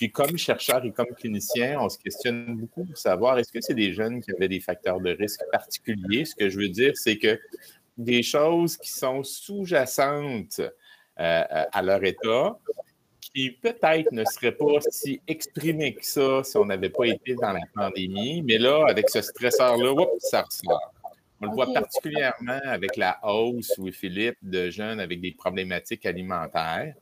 Puis 0.00 0.10
comme 0.10 0.38
chercheur 0.38 0.82
et 0.82 0.92
comme 0.92 1.14
clinicien, 1.14 1.78
on 1.78 1.90
se 1.90 1.98
questionne 1.98 2.56
beaucoup 2.56 2.86
pour 2.86 2.96
savoir 2.96 3.38
est-ce 3.38 3.52
que 3.52 3.60
c'est 3.60 3.74
des 3.74 3.92
jeunes 3.92 4.22
qui 4.22 4.30
avaient 4.30 4.48
des 4.48 4.60
facteurs 4.60 4.98
de 4.98 5.10
risque 5.10 5.42
particuliers? 5.52 6.24
Ce 6.24 6.34
que 6.34 6.48
je 6.48 6.56
veux 6.58 6.70
dire, 6.70 6.92
c'est 6.94 7.18
que 7.18 7.38
des 7.98 8.22
choses 8.22 8.78
qui 8.78 8.90
sont 8.90 9.22
sous-jacentes 9.22 10.60
euh, 10.60 10.70
euh, 11.18 11.64
à 11.70 11.82
leur 11.82 12.02
état, 12.02 12.58
qui 13.20 13.50
peut-être 13.50 14.10
ne 14.12 14.24
seraient 14.24 14.56
pas 14.56 14.80
si 14.88 15.20
exprimées 15.28 15.94
que 15.94 16.06
ça 16.06 16.44
si 16.44 16.56
on 16.56 16.64
n'avait 16.64 16.88
pas 16.88 17.04
été 17.04 17.34
dans 17.34 17.52
la 17.52 17.60
pandémie, 17.74 18.40
mais 18.40 18.56
là, 18.56 18.86
avec 18.88 19.10
ce 19.10 19.20
stresseur-là, 19.20 20.06
ça 20.18 20.40
ressort. 20.40 20.94
On 21.42 21.46
le 21.48 21.52
voit 21.52 21.74
particulièrement 21.74 22.60
avec 22.64 22.96
la 22.96 23.18
hausse, 23.22 23.74
oui, 23.76 23.92
Philippe, 23.92 24.38
de 24.40 24.70
jeunes 24.70 24.98
avec 24.98 25.20
des 25.20 25.32
problématiques 25.32 26.06
alimentaires. 26.06 26.94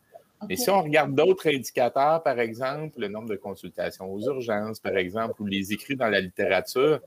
Mais 0.47 0.57
si 0.57 0.71
on 0.71 0.83
regarde 0.83 1.15
d'autres 1.15 1.49
indicateurs, 1.49 2.23
par 2.23 2.39
exemple, 2.39 3.01
le 3.01 3.09
nombre 3.09 3.29
de 3.29 3.37
consultations 3.37 4.13
aux 4.13 4.21
urgences, 4.21 4.79
par 4.79 4.97
exemple, 4.97 5.43
ou 5.43 5.47
les 5.47 5.73
écrits 5.73 5.97
dans 5.97 6.09
la 6.09 6.21
littérature, 6.21 7.01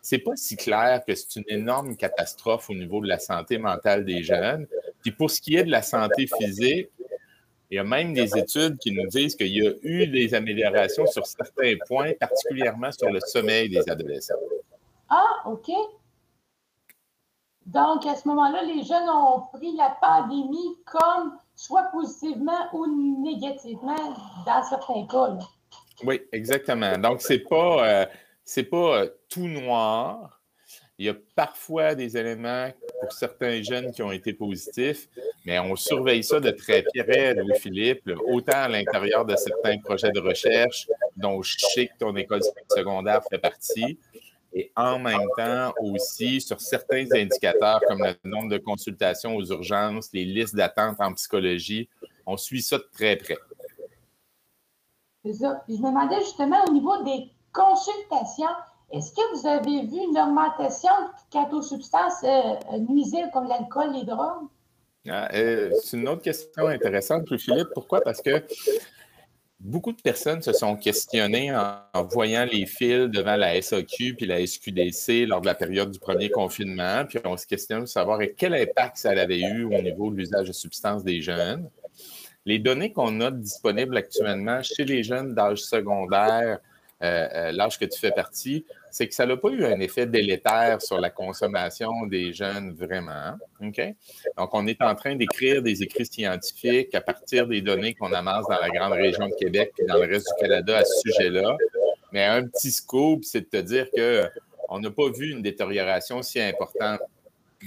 c'est 0.00 0.18
pas 0.18 0.34
si 0.34 0.56
clair 0.56 1.02
que 1.06 1.14
c'est 1.14 1.36
une 1.36 1.44
énorme 1.46 1.96
catastrophe 1.96 2.68
au 2.70 2.74
niveau 2.74 3.00
de 3.00 3.06
la 3.06 3.18
santé 3.18 3.58
mentale 3.58 4.04
des 4.04 4.22
jeunes. 4.24 4.66
Puis 5.00 5.12
pour 5.12 5.30
ce 5.30 5.40
qui 5.40 5.54
est 5.54 5.64
de 5.64 5.70
la 5.70 5.82
santé 5.82 6.26
physique, 6.26 6.88
il 7.70 7.76
y 7.76 7.78
a 7.78 7.84
même 7.84 8.12
des 8.12 8.36
études 8.36 8.76
qui 8.78 8.90
nous 8.90 9.06
disent 9.06 9.34
qu'il 9.34 9.46
y 9.46 9.66
a 9.66 9.72
eu 9.82 10.06
des 10.06 10.34
améliorations 10.34 11.06
sur 11.06 11.24
certains 11.24 11.74
points, 11.86 12.12
particulièrement 12.20 12.92
sur 12.92 13.08
le 13.08 13.20
sommeil 13.20 13.70
des 13.70 13.88
adolescents. 13.88 14.34
Ah, 15.08 15.42
OK. 15.46 15.70
Donc, 17.64 18.04
à 18.06 18.16
ce 18.16 18.28
moment-là, 18.28 18.62
les 18.64 18.82
jeunes 18.82 19.08
ont 19.08 19.40
pris 19.54 19.74
la 19.76 19.96
pandémie 20.00 20.76
comme 20.84 21.38
soit 21.62 21.84
positivement 21.92 22.68
ou 22.72 23.22
négativement 23.22 24.14
dans 24.44 24.62
certains 24.68 25.06
cas. 25.06 25.38
Oui, 26.02 26.20
exactement. 26.32 26.98
Donc, 26.98 27.22
ce 27.22 27.34
n'est 27.34 27.38
pas, 27.38 27.86
euh, 27.86 28.62
pas 28.68 28.98
euh, 28.98 29.08
tout 29.28 29.46
noir. 29.46 30.40
Il 30.98 31.06
y 31.06 31.08
a 31.08 31.14
parfois 31.36 31.94
des 31.94 32.16
éléments 32.16 32.68
pour 33.00 33.12
certains 33.12 33.62
jeunes 33.62 33.92
qui 33.92 34.02
ont 34.02 34.10
été 34.10 34.32
positifs, 34.32 35.08
mais 35.46 35.58
on 35.60 35.76
surveille 35.76 36.24
ça 36.24 36.40
de 36.40 36.50
très 36.50 36.82
près, 36.82 37.34
Louis-Philippe, 37.34 38.10
autant 38.26 38.62
à 38.62 38.68
l'intérieur 38.68 39.24
de 39.24 39.36
certains 39.36 39.78
projets 39.78 40.10
de 40.10 40.20
recherche 40.20 40.88
dont 41.16 41.42
je 41.42 41.56
sais 41.58 41.86
que 41.86 41.98
ton 41.98 42.14
école 42.16 42.42
secondaire 42.68 43.22
fait 43.30 43.38
partie, 43.38 43.98
et 44.54 44.72
en 44.76 44.98
même 44.98 45.26
temps 45.36 45.72
aussi 45.80 46.40
sur 46.40 46.60
certains 46.60 47.06
indicateurs 47.14 47.80
comme 47.86 48.04
le 48.04 48.14
nombre 48.28 48.50
de 48.50 48.58
consultations 48.58 49.36
aux 49.36 49.44
urgences, 49.44 50.10
les 50.12 50.24
listes 50.24 50.54
d'attente 50.54 50.96
en 51.00 51.12
psychologie. 51.14 51.88
On 52.26 52.36
suit 52.36 52.62
ça 52.62 52.78
de 52.78 52.88
très 52.92 53.16
près. 53.16 53.38
C'est 55.24 55.34
ça. 55.34 55.62
je 55.68 55.74
me 55.74 55.88
demandais 55.88 56.20
justement 56.20 56.64
au 56.68 56.72
niveau 56.72 57.02
des 57.04 57.30
consultations, 57.52 58.54
est-ce 58.90 59.12
que 59.12 59.36
vous 59.36 59.46
avez 59.46 59.86
vu 59.86 59.98
une 59.98 60.18
augmentation 60.18 60.90
quant 61.30 61.48
aux 61.50 61.62
substances 61.62 62.24
euh, 62.24 62.78
nuisibles 62.88 63.30
comme 63.32 63.48
l'alcool, 63.48 63.92
les 63.92 64.04
drogues? 64.04 64.48
Ah, 65.08 65.28
euh, 65.34 65.70
c'est 65.82 65.96
une 65.96 66.08
autre 66.08 66.22
question 66.22 66.66
intéressante, 66.68 67.36
Philippe. 67.36 67.68
Pourquoi? 67.74 68.00
Parce 68.02 68.20
que 68.20 68.44
beaucoup 69.62 69.92
de 69.92 70.02
personnes 70.02 70.42
se 70.42 70.52
sont 70.52 70.76
questionnées 70.76 71.54
en, 71.54 72.04
voyant 72.04 72.44
les 72.44 72.66
fils 72.66 73.08
devant 73.08 73.36
la 73.36 73.60
SAQ 73.62 74.14
puis 74.14 74.26
la 74.26 74.44
SQDC 74.44 75.26
lors 75.26 75.40
de 75.40 75.46
la 75.46 75.54
période 75.54 75.90
du 75.90 76.00
premier 76.00 76.30
confinement, 76.30 77.04
puis 77.08 77.20
on 77.24 77.36
se 77.36 77.46
questionne 77.46 77.82
de 77.82 77.86
savoir 77.86 78.18
quel 78.36 78.54
impact 78.54 78.96
ça 78.96 79.10
avait 79.10 79.40
eu 79.40 79.64
au 79.64 79.80
niveau 79.80 80.10
de 80.10 80.16
l'usage 80.16 80.48
de 80.48 80.52
substances 80.52 81.04
des 81.04 81.20
jeunes. 81.20 81.70
Les 82.44 82.58
données 82.58 82.92
qu'on 82.92 83.20
a 83.20 83.30
disponibles 83.30 83.96
actuellement 83.96 84.62
chez 84.62 84.84
les 84.84 85.04
jeunes 85.04 85.32
d'âge 85.32 85.62
secondaire, 85.62 86.58
euh, 87.02 87.28
euh, 87.34 87.52
l'âge 87.52 87.78
que 87.78 87.84
tu 87.84 87.98
fais 87.98 88.12
partie, 88.12 88.64
c'est 88.90 89.08
que 89.08 89.14
ça 89.14 89.26
n'a 89.26 89.36
pas 89.36 89.48
eu 89.48 89.64
un 89.64 89.80
effet 89.80 90.06
délétère 90.06 90.80
sur 90.80 91.00
la 91.00 91.10
consommation 91.10 92.06
des 92.06 92.32
jeunes 92.32 92.74
vraiment. 92.74 93.36
OK? 93.60 93.80
Donc, 94.38 94.50
on 94.52 94.66
est 94.68 94.80
en 94.80 94.94
train 94.94 95.16
d'écrire 95.16 95.62
des 95.62 95.82
écrits 95.82 96.06
scientifiques 96.06 96.94
à 96.94 97.00
partir 97.00 97.48
des 97.48 97.60
données 97.60 97.94
qu'on 97.94 98.12
amasse 98.12 98.46
dans 98.48 98.60
la 98.60 98.70
grande 98.70 98.92
région 98.92 99.26
de 99.26 99.34
Québec 99.34 99.72
et 99.78 99.84
dans 99.84 99.96
le 99.96 100.06
reste 100.06 100.28
du 100.28 100.42
Canada 100.42 100.78
à 100.78 100.84
ce 100.84 101.10
sujet-là. 101.10 101.56
Mais 102.12 102.24
un 102.24 102.46
petit 102.46 102.70
scoop, 102.70 103.24
c'est 103.24 103.40
de 103.40 103.46
te 103.46 103.56
dire 103.56 103.88
qu'on 103.90 104.78
n'a 104.78 104.90
pas 104.90 105.10
vu 105.10 105.30
une 105.32 105.42
détérioration 105.42 106.22
si 106.22 106.40
importante. 106.40 107.00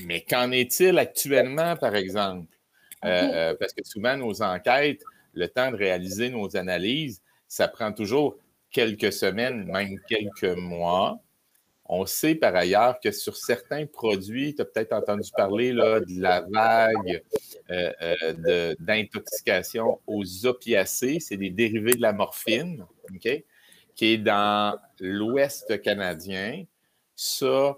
Mais 0.06 0.22
qu'en 0.22 0.52
est-il 0.52 0.98
actuellement, 0.98 1.76
par 1.76 1.96
exemple? 1.96 2.48
Euh, 3.04 3.54
parce 3.60 3.74
que 3.74 3.84
souvent, 3.84 4.16
nos 4.16 4.42
enquêtes, 4.42 5.02
le 5.34 5.48
temps 5.48 5.72
de 5.72 5.76
réaliser 5.76 6.30
nos 6.30 6.56
analyses, 6.56 7.22
ça 7.48 7.68
prend 7.68 7.92
toujours 7.92 8.38
quelques 8.76 9.14
semaines, 9.14 9.64
même 9.72 9.98
quelques 10.06 10.58
mois. 10.58 11.18
On 11.86 12.06
sait 12.06 12.36
par 12.36 12.54
ailleurs 12.56 13.00
que 13.00 13.10
sur 13.12 13.38
certains 13.38 13.86
produits, 13.86 14.54
tu 14.54 14.62
as 14.62 14.66
peut-être 14.66 14.92
entendu 14.92 15.30
parler 15.34 15.72
de 15.72 16.20
la 16.20 16.42
vague 16.42 17.24
euh, 17.72 17.94
euh, 18.02 18.76
d'intoxication 18.80 20.02
aux 20.06 20.46
opiacés, 20.46 21.22
c'est 21.22 21.38
des 21.38 21.52
dérivés 21.52 21.94
de 21.94 22.02
la 22.02 22.12
morphine, 22.12 22.86
qui 23.22 24.06
est 24.06 24.18
dans 24.18 24.78
l'Ouest 25.00 25.82
canadien. 25.82 26.66
Ça, 27.16 27.78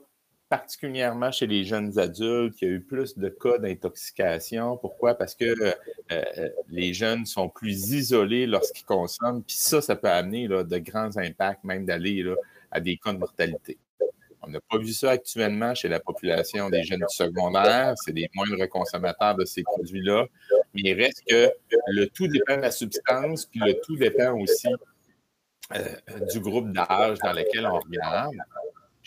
particulièrement 0.50 1.32
chez 1.32 1.48
les 1.48 1.64
jeunes 1.64 1.98
adultes, 2.00 2.62
il 2.62 2.68
y 2.68 2.72
a 2.72 2.74
eu 2.76 2.82
plus 2.82 3.18
de 3.18 3.30
cas 3.30 3.58
d'intoxication. 3.58 4.78
Pourquoi? 4.78 5.16
Parce 5.16 5.36
que 5.36 5.46
euh, 5.46 5.74
euh, 6.12 6.50
les 6.70 6.94
jeunes 6.94 7.26
sont 7.26 7.50
plus 7.50 7.92
isolés 7.92 8.46
lorsqu'ils 8.46 8.86
consomment. 8.86 9.44
Puis 9.44 9.58
ça, 9.58 9.82
ça 9.82 9.96
peut 9.96 10.10
amener 10.10 10.48
de 10.48 10.78
grands 10.78 11.18
impacts, 11.18 11.64
même 11.64 11.86
d'aller 11.86 12.24
à 12.72 12.80
des 12.80 12.98
cas 12.98 13.14
de 13.14 13.18
mortalité. 13.18 13.78
On 14.42 14.50
n'a 14.50 14.60
pas 14.62 14.78
vu 14.78 14.94
ça 14.94 15.12
actuellement 15.12 15.76
chez 15.76 15.90
la 15.90 16.00
population 16.00 16.70
des 16.70 16.84
jeunes 16.84 17.00
du 17.00 17.16
secondaire. 17.16 17.96
C'est 17.98 18.14
des 18.14 18.30
moindres 18.34 18.70
consommateurs 18.70 19.36
de 19.36 19.44
ces 19.44 19.64
produits-là. 19.64 20.26
Mais 20.74 20.82
il 20.86 20.94
reste 20.94 21.24
que 21.28 21.52
le 21.88 22.06
tout 22.08 22.28
dépend 22.28 22.56
de 22.56 22.62
la 22.62 22.72
substance, 22.72 23.46
puis 23.46 23.60
le 23.60 23.74
tout 23.82 23.98
dépend 23.98 24.40
aussi 24.40 24.70
euh, 25.76 25.96
du 26.32 26.40
groupe 26.40 26.72
d'âge 26.72 27.18
dans 27.20 27.34
lequel 27.34 27.66
on 27.66 27.80
regarde. 27.80 28.36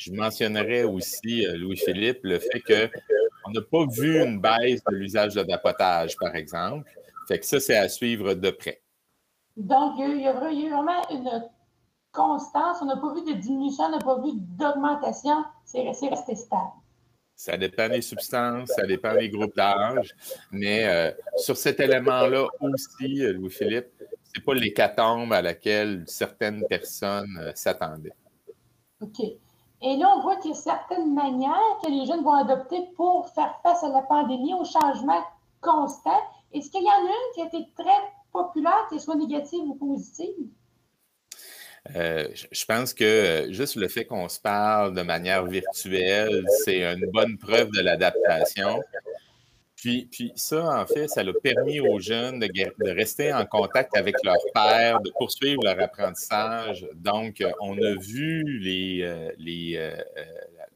Je 0.01 0.13
mentionnerais 0.13 0.83
aussi, 0.85 1.45
euh, 1.45 1.59
Louis-Philippe, 1.59 2.21
le 2.23 2.39
fait 2.39 2.63
qu'on 2.63 3.51
n'a 3.51 3.61
pas 3.61 3.85
vu 3.87 4.19
une 4.19 4.41
baisse 4.41 4.83
de 4.91 4.97
l'usage 4.97 5.35
de 5.35 5.43
vapotage, 5.43 6.17
par 6.17 6.35
exemple. 6.35 6.91
Fait 7.29 7.39
que 7.39 7.45
ça, 7.45 7.61
c'est 7.61 7.77
à 7.77 7.87
suivre 7.87 8.33
de 8.33 8.51
près. 8.51 8.81
Donc, 9.59 9.97
il 9.99 10.23
y 10.23 10.27
a, 10.27 10.33
vraiment 10.33 11.07
une 11.11 11.47
constance. 12.13 12.79
On 12.81 12.87
n'a 12.87 12.97
pas 12.97 13.13
vu 13.13 13.31
de 13.31 13.39
diminution, 13.39 13.85
on 13.85 13.91
n'a 13.91 13.99
pas 13.99 14.19
vu 14.23 14.31
d'augmentation. 14.37 15.45
C'est 15.67 15.83
resté 15.83 16.35
stable. 16.35 16.71
Ça 17.37 17.59
dépend 17.59 17.91
des 17.91 18.01
substances, 18.01 18.71
ça 18.71 18.87
dépend 18.87 19.15
des 19.15 19.29
groupes 19.29 19.55
d'âge. 19.55 20.15
Mais 20.51 20.87
euh, 20.87 21.13
sur 21.37 21.59
cet 21.59 21.79
élément-là 21.79 22.49
aussi, 22.61 23.23
euh, 23.23 23.35
Louis-Philippe, 23.35 23.89
ce 23.99 24.39
n'est 24.39 24.45
pas 24.47 24.55
l'hécatombe 24.55 25.31
à 25.35 25.43
laquelle 25.43 26.05
certaines 26.07 26.65
personnes 26.69 27.53
s'attendaient. 27.55 28.15
OK. 29.03 29.37
Et 29.83 29.97
là, 29.97 30.15
on 30.17 30.23
voit 30.23 30.37
qu'il 30.37 30.51
y 30.51 30.55
a 30.55 30.57
certaines 30.57 31.15
manières 31.15 31.79
que 31.83 31.91
les 31.91 32.05
jeunes 32.07 32.23
vont 32.23 32.35
adopter 32.35 32.89
pour 32.97 33.29
faire 33.31 33.59
face 33.63 33.83
à 33.83 33.89
la 33.89 34.03
pandémie, 34.03 34.53
au 34.55 34.65
changement 34.65 35.23
constant. 35.61 36.21
Est-ce 36.53 36.71
qu'il 36.71 36.83
y 36.83 36.87
en 36.87 36.91
a 36.91 37.09
une 37.09 37.35
qui 37.35 37.43
a 37.43 37.47
été 37.47 37.71
très 37.77 38.01
populaire, 38.33 38.87
qu'elle 38.91 39.01
soit 39.01 39.17
négative 39.17 39.63
ou 39.65 39.75
positive? 39.75 40.49
Euh, 41.97 42.29
je 42.53 42.65
pense 42.67 42.93
que 42.93 43.05
euh, 43.05 43.53
juste 43.53 43.77
le 43.77 43.89
fait 43.89 44.05
qu'on 44.05 44.29
se 44.29 44.39
parle 44.39 44.95
de 44.95 45.01
manière 45.01 45.47
virtuelle, 45.47 46.45
c'est 46.65 46.83
une 46.85 47.11
bonne 47.11 47.39
preuve 47.39 47.71
de 47.71 47.81
l'adaptation. 47.81 48.83
Puis, 49.81 50.07
puis 50.13 50.31
ça, 50.37 50.79
en 50.79 50.85
fait, 50.85 51.09
ça 51.09 51.23
a 51.23 51.33
permis 51.43 51.81
aux 51.81 51.99
jeunes 51.99 52.39
de, 52.39 52.91
rester 52.91 53.33
en 53.33 53.47
contact 53.47 53.97
avec 53.97 54.15
leur 54.23 54.37
père, 54.53 55.01
de 55.01 55.11
poursuivre 55.19 55.63
leur 55.65 55.81
apprentissage. 55.81 56.87
Donc, 56.95 57.41
euh, 57.41 57.51
on 57.63 57.79
a 57.79 57.95
vu 57.99 58.61
euh, 58.67 59.31
euh, 59.41 59.97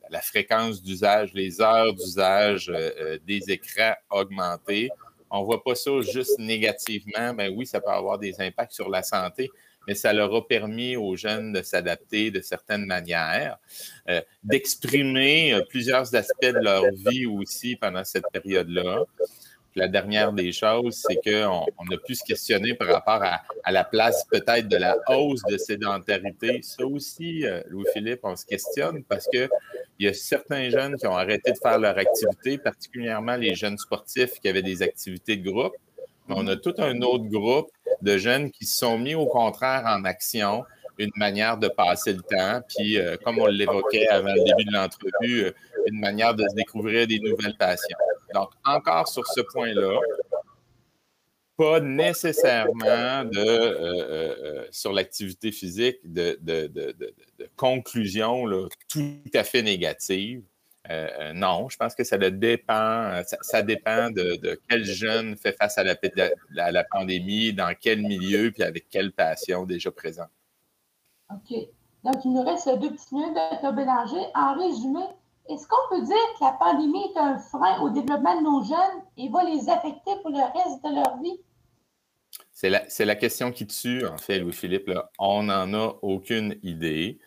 la 0.08 0.20
fréquence 0.23 0.82
d'usage, 0.82 1.34
les 1.34 1.61
heures 1.61 1.92
d'usage 1.92 2.73
des 3.26 3.50
écrans 3.50 3.92
augmenter. 4.08 4.88
On 5.30 5.40
ne 5.40 5.44
voit 5.44 5.62
pas 5.62 5.75
ça 5.75 6.00
juste 6.00 6.38
négativement. 6.38 7.34
Ben 7.34 7.52
oui, 7.54 7.66
ça 7.66 7.82
peut 7.82 7.90
avoir 7.90 8.18
des 8.18 8.40
impacts 8.40 8.73
sur 8.73 8.88
la 8.88 9.02
santé, 9.02 9.50
mais 9.87 9.95
ça 9.95 10.12
leur 10.12 10.35
a 10.35 10.47
permis 10.47 10.97
aux 10.97 11.17
jeunes 11.17 11.53
de 11.53 11.62
s'adapter 11.62 12.31
de 12.31 12.41
certaines 12.41 12.87
manières, 12.87 13.59
euh, 14.09 14.21
d'exprimer 14.43 15.55
euh, 15.55 15.62
plusieurs 15.69 16.14
aspects 16.14 16.45
de 16.45 16.62
leur 16.62 16.85
vie 17.07 17.26
aussi 17.26 17.76
pendant 17.76 18.05
cette 18.05 18.26
période-là. 18.33 19.05
La 19.76 19.88
dernière 19.88 20.33
des 20.33 20.53
choses, 20.53 21.05
c'est 21.05 21.17
qu'on 21.17 21.67
on 21.79 21.93
a 21.93 21.99
pu 21.99 22.14
se 22.14 22.23
questionner 22.25 22.75
par 22.75 22.87
rapport 22.88 23.21
à, 23.25 23.73
la 23.73 23.83
place 23.83 24.25
peut-être 24.31 24.69
de 24.69 24.76
la 24.76 24.97
hausse 25.09 25.43
de 25.49 25.57
sédentarité. 25.57 26.61
Ça 26.62 26.87
aussi, 26.87 27.45
euh, 27.45 27.61
Louis-Philippe, 27.69 28.21
on 28.23 28.37
se 28.37 28.47
questionne 28.47 29.03
parce 29.03 29.26
qu'il 29.26 29.49
y 29.99 30.07
a 30.07 30.14
certains 30.14 30.71
jeunes 30.71 30.97
qui 30.97 31.09
ont 31.09 31.17
arrêté 31.17 31.50
de 31.50 31.59
faire 31.59 31.81
leur 31.81 31.99
activité, 31.99 32.57
particulièrement 32.57 33.35
les 33.35 33.57
jeunes 33.57 33.79
sportifs 33.79 34.38
qui 34.41 34.49
avaient 34.49 34.62
des 34.62 34.81
activités 34.81 35.37
de 35.37 35.50
groupe. 35.50 35.75
On 36.28 36.47
a 36.47 36.57
tout 36.57 36.75
un 36.78 37.00
autre 37.02 37.25
groupe 37.25 37.71
de 38.02 38.16
jeunes 38.16 38.50
qui 38.50 38.66
se 38.66 38.78
sont 38.78 38.99
mis 38.99 39.14
au 39.14 39.26
contraire 39.26 39.85
en 39.87 40.04
action 40.04 40.64
une 40.99 41.11
manière 41.16 41.59
de 41.59 41.69
passer 41.69 42.12
le 42.12 42.23
temps, 42.23 42.61
puis 42.69 42.99
euh, 42.99 43.16
comme 43.25 43.38
on 43.38 43.47
l'évoquait 43.47 44.07
avant 44.09 44.33
le 44.33 44.45
début 44.45 44.64
de 44.64 44.73
l'entrevue, 44.73 45.45
euh, 45.47 45.52
une 45.87 45.99
manière 45.99 46.35
de 46.35 46.45
découvrir 46.54 47.07
des 47.07 47.19
nouvelles 47.19 47.57
passions. 47.57 47.99
Donc, 48.33 48.50
encore 48.64 49.09
sur 49.09 49.26
ce 49.26 49.40
point-là, 49.40 49.99
pas 51.57 51.81
nécessairement 51.81 53.28
euh, 53.35 54.66
sur 54.71 54.93
l'activité 54.93 55.52
physique 55.52 55.99
de, 56.04 56.38
conclusion 57.57 58.45
tout 58.88 59.21
à 59.35 59.45
fait 59.45 59.62
négative. 59.62 60.43
Non, 61.35 61.69
je 61.69 61.76
pense 61.76 61.95
que 61.95 62.05
ça 62.05 62.19
dépend, 62.19 63.23
ça, 63.41 63.62
dépend 63.62 64.11
de, 64.11 64.61
quel 64.69 64.85
jeune 64.85 65.37
fait 65.37 65.53
face 65.53 65.79
à 65.79 65.85
la, 65.85 65.97
à 66.59 66.73
la 66.73 66.85
pandémie, 66.85 67.53
dans 67.53 67.75
quel 67.79 68.03
milieu, 68.03 68.50
puis 68.50 68.62
avec 68.62 68.88
quelle 68.88 69.12
passion 69.12 69.64
déjà 69.64 69.91
présente. 69.91 70.31
OK. 71.31 71.57
Donc, 72.05 72.23
il 72.25 72.33
nous 72.33 72.43
reste 72.43 72.69
deux 72.81 72.91
petites 72.91 73.12
minutes, 73.12 73.35
Dr. 73.35 73.73
Bélanger. 73.73 74.26
En 74.35 74.55
résumé, 74.55 75.00
est-ce 75.49 75.67
qu'on 75.67 75.88
peut 75.88 76.03
dire 76.03 76.17
que 76.38 76.45
la 76.45 76.53
pandémie 76.53 77.05
est 77.14 77.19
un 77.19 77.38
frein 77.38 77.81
au 77.81 77.91
développement 77.91 78.38
de 78.38 78.45
nos 78.45 78.62
jeunes 78.64 79.03
et 79.17 79.29
va 79.31 79.45
les 79.45 79.69
affecter 79.71 80.12
pour 80.23 80.31
le 80.31 80.38
reste 80.38 80.85
de 80.85 80.95
leur 80.95 81.19
vie? 81.23 81.41
C'est 82.53 82.71
la, 82.71 82.83
la, 82.99 83.17
question 83.17 83.53
qui 83.53 83.67
tue, 83.67 84.07
en 84.07 84.19
fait, 84.19 84.38
Louis-Philippe. 84.38 84.91
On 85.19 85.45
n'en 85.45 85.73
a 85.75 85.95
aucune 86.03 86.59
idée. 86.62 87.19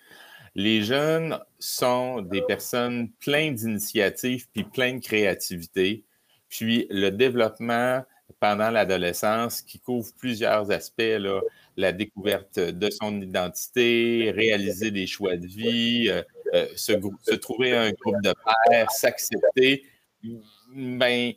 Les 0.58 0.82
jeunes 0.82 1.40
sont 1.60 2.24
des 2.24 2.42
personnes 2.42 3.12
pleines 3.20 3.54
d'initiatives 3.54 4.48
puis 4.52 4.64
pleines 4.64 4.98
de 4.98 5.06
créativité. 5.06 6.04
Puis 6.50 6.88
le 6.90 7.12
développement 7.12 8.04
pendant 8.40 8.72
l'adolescence 8.72 9.62
qui 9.62 9.80
couvre 9.80 10.10
plusieurs 10.18 10.72
aspects, 10.72 10.98
là, 11.20 11.42
la 11.78 11.92
découverte 11.92 12.58
de 12.58 12.90
son 12.90 13.22
identité, 13.22 14.32
réaliser 14.36 14.90
des 14.90 15.06
choix 15.06 15.38
de 15.38 15.46
vie, 15.46 16.10
euh, 16.10 16.24
euh, 16.56 16.66
se, 16.76 17.36
trouver 17.36 17.76
un 17.76 17.92
groupe 17.92 18.24
de 18.24 18.34
pairs, 18.66 18.90
s'accepter, 18.90 19.86
ben, 20.74 21.34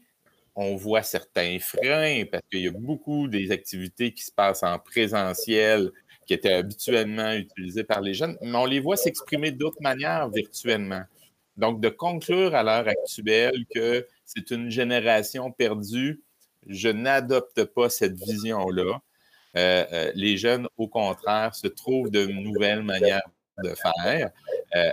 on 0.57 0.77
voit 0.77 1.03
certains 1.03 1.59
freins 1.61 2.25
parce 2.25 2.45
qu'il 2.51 2.63
y 2.63 2.69
a 2.69 2.73
beaucoup 2.73 3.29
des 3.29 3.51
activités 3.51 4.15
qui 4.15 4.23
se 4.23 4.33
passent 4.33 4.63
en 4.63 4.79
présentiel 4.79 5.93
qui 6.31 6.35
étaient 6.35 6.53
habituellement 6.53 7.33
utilisées 7.33 7.83
par 7.83 8.01
les 8.01 8.15
jeunes, 8.15 8.39
mais 8.41 8.57
on 8.57 8.65
les 8.65 8.79
voit 8.79 8.97
s'exprimer 8.97 9.51
d'autres 9.51 9.83
manières 9.83 10.29
virtuellement. 10.29 11.03
Donc, 11.57 11.81
de 11.81 11.89
conclure 11.89 12.55
à 12.55 12.63
l'heure 12.63 12.87
actuelle 12.87 13.65
que 13.75 14.07
c'est 14.25 14.53
une 14.53 14.71
génération 14.71 15.51
perdue, 15.51 16.23
je 16.69 16.89
n'adopte 16.89 17.65
pas 17.65 17.91
cette 17.91 18.15
vision-là. 18.15 19.01
Euh, 19.57 19.85
euh, 19.93 20.13
les 20.15 20.37
jeunes, 20.37 20.69
au 20.77 20.87
contraire, 20.87 21.53
se 21.57 21.67
trouvent 21.67 22.13
de 22.13 22.27
nouvelles 22.27 22.85
manières 22.85 23.29
de 23.65 23.75
faire. 23.75 24.31
Euh, 24.77 24.93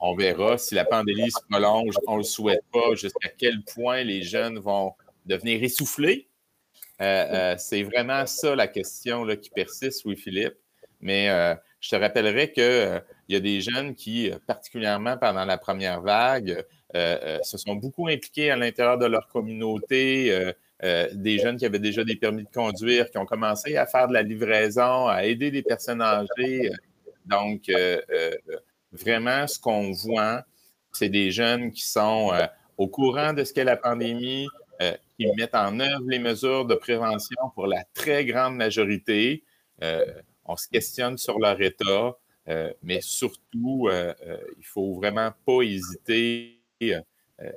on 0.00 0.16
verra 0.16 0.56
si 0.56 0.74
la 0.74 0.86
pandémie 0.86 1.30
se 1.30 1.40
prolonge, 1.50 1.96
on 2.06 2.14
ne 2.14 2.18
le 2.20 2.24
souhaite 2.24 2.64
pas, 2.72 2.94
jusqu'à 2.94 3.28
quel 3.36 3.62
point 3.64 4.02
les 4.02 4.22
jeunes 4.22 4.58
vont 4.60 4.94
devenir 5.26 5.62
essoufflés. 5.62 6.26
C'est 6.98 7.82
vraiment 7.82 8.26
ça 8.26 8.54
la 8.54 8.66
question 8.66 9.26
qui 9.36 9.50
persiste, 9.50 10.04
Louis-Philippe. 10.04 10.56
Mais 11.00 11.28
je 11.80 11.90
te 11.90 11.96
rappellerai 11.96 12.52
qu'il 12.52 13.02
y 13.28 13.36
a 13.36 13.40
des 13.40 13.60
jeunes 13.60 13.94
qui, 13.94 14.30
particulièrement 14.46 15.18
pendant 15.18 15.44
la 15.44 15.58
première 15.58 16.00
vague, 16.00 16.64
se 16.94 17.58
sont 17.58 17.74
beaucoup 17.74 18.08
impliqués 18.08 18.50
à 18.50 18.56
l'intérieur 18.56 18.98
de 18.98 19.06
leur 19.06 19.28
communauté, 19.28 20.54
euh, 20.84 21.08
des 21.12 21.38
jeunes 21.38 21.56
qui 21.56 21.64
avaient 21.64 21.78
déjà 21.78 22.04
des 22.04 22.16
permis 22.16 22.44
de 22.44 22.48
conduire, 22.50 23.10
qui 23.10 23.16
ont 23.16 23.24
commencé 23.24 23.76
à 23.76 23.86
faire 23.86 24.08
de 24.08 24.12
la 24.12 24.22
livraison, 24.22 25.06
à 25.06 25.24
aider 25.24 25.50
des 25.50 25.62
personnes 25.62 26.02
âgées. 26.02 26.70
Donc, 27.24 27.68
euh, 27.70 28.00
euh, 28.10 28.32
vraiment, 28.92 29.46
ce 29.46 29.58
qu'on 29.58 29.92
voit, 29.92 30.44
c'est 30.92 31.08
des 31.08 31.30
jeunes 31.30 31.70
qui 31.70 31.86
sont 31.86 32.32
au 32.76 32.88
courant 32.88 33.32
de 33.32 33.44
ce 33.44 33.52
qu'est 33.52 33.64
la 33.64 33.76
pandémie, 33.76 34.46
qui 35.18 35.26
mettent 35.36 35.54
en 35.54 35.78
œuvre 35.80 36.04
les 36.06 36.18
mesures 36.18 36.64
de 36.64 36.74
prévention 36.74 37.50
pour 37.54 37.66
la 37.66 37.84
très 37.94 38.24
grande 38.24 38.56
majorité. 38.56 39.44
on 40.44 40.56
se 40.56 40.68
questionne 40.68 41.18
sur 41.18 41.38
leur 41.38 41.60
état, 41.60 42.16
mais 42.82 43.00
surtout, 43.00 43.88
il 43.90 44.14
ne 44.58 44.62
faut 44.62 44.94
vraiment 44.94 45.30
pas 45.46 45.62
hésiter. 45.62 46.60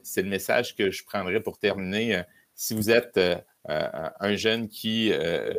c'est 0.04 0.22
le 0.22 0.30
message 0.30 0.76
que 0.76 0.92
je 0.92 1.04
prendrai 1.04 1.40
pour 1.40 1.58
terminer 1.58 2.24
si 2.58 2.74
vous 2.74 2.90
êtes 2.90 3.16
euh, 3.18 3.38
euh, 3.70 4.10
un 4.20 4.36
jeune 4.36 4.68
qui 4.68 5.12
euh, 5.14 5.54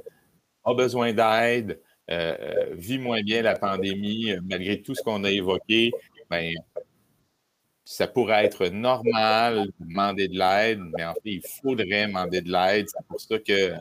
a 0.64 0.74
besoin 0.74 1.14
d'aide, 1.14 1.80
vit 2.72 2.98
moins 2.98 3.22
bien 3.22 3.42
la 3.42 3.54
pandémie, 3.54 4.34
malgré 4.42 4.82
tout 4.82 4.94
ce 4.94 5.02
qu'on 5.02 5.24
a 5.24 5.30
évoqué, 5.30 5.92
ben, 6.30 6.52
ça 7.88 8.06
pourrait 8.06 8.44
être 8.44 8.66
normal 8.66 9.68
de 9.78 9.86
demander 9.86 10.28
de 10.28 10.38
l'aide, 10.38 10.78
mais 10.94 11.06
en 11.06 11.14
fait, 11.14 11.20
il 11.24 11.40
faudrait 11.40 12.06
demander 12.06 12.42
de 12.42 12.52
l'aide. 12.52 12.86
C'est 12.86 13.06
pour 13.06 13.18
ça 13.18 13.38
que 13.38 13.72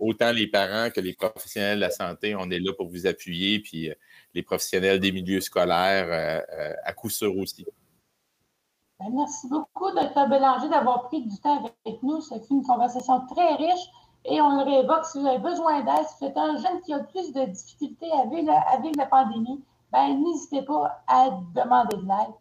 autant 0.00 0.32
les 0.32 0.48
parents 0.48 0.90
que 0.90 1.00
les 1.00 1.12
professionnels 1.14 1.76
de 1.76 1.82
la 1.82 1.90
santé, 1.90 2.34
on 2.34 2.50
est 2.50 2.58
là 2.58 2.72
pour 2.76 2.88
vous 2.88 3.06
appuyer, 3.06 3.60
puis 3.60 3.92
les 4.34 4.42
professionnels 4.42 4.98
des 4.98 5.12
milieux 5.12 5.40
scolaires, 5.40 6.42
à 6.84 6.92
coup 6.94 7.08
sûr 7.08 7.36
aussi. 7.38 7.64
Ben, 8.98 9.06
merci 9.12 9.48
beaucoup, 9.48 9.88
Dr. 9.92 10.28
Bélanger, 10.28 10.68
d'avoir 10.68 11.06
pris 11.06 11.22
du 11.22 11.38
temps 11.38 11.64
avec 11.86 12.02
nous. 12.02 12.20
C'est 12.22 12.50
une 12.50 12.64
conversation 12.64 13.24
très 13.28 13.54
riche 13.54 13.86
et 14.24 14.40
on 14.40 14.58
le 14.58 14.64
réévoque. 14.64 15.06
Si 15.06 15.20
vous 15.20 15.26
avez 15.28 15.38
besoin 15.38 15.80
d'aide, 15.82 16.06
si 16.08 16.14
vous 16.20 16.26
êtes 16.26 16.36
un 16.36 16.56
jeune 16.56 16.80
qui 16.80 16.92
a 16.92 16.98
plus 16.98 17.32
de 17.32 17.44
difficultés 17.44 18.10
à 18.10 18.26
vivre 18.26 18.50
la, 18.96 19.06
pandémie, 19.06 19.62
ben, 19.92 20.20
n'hésitez 20.20 20.62
pas 20.62 21.04
à 21.06 21.30
demander 21.54 21.98
de 21.98 22.02
l'aide. 22.02 22.34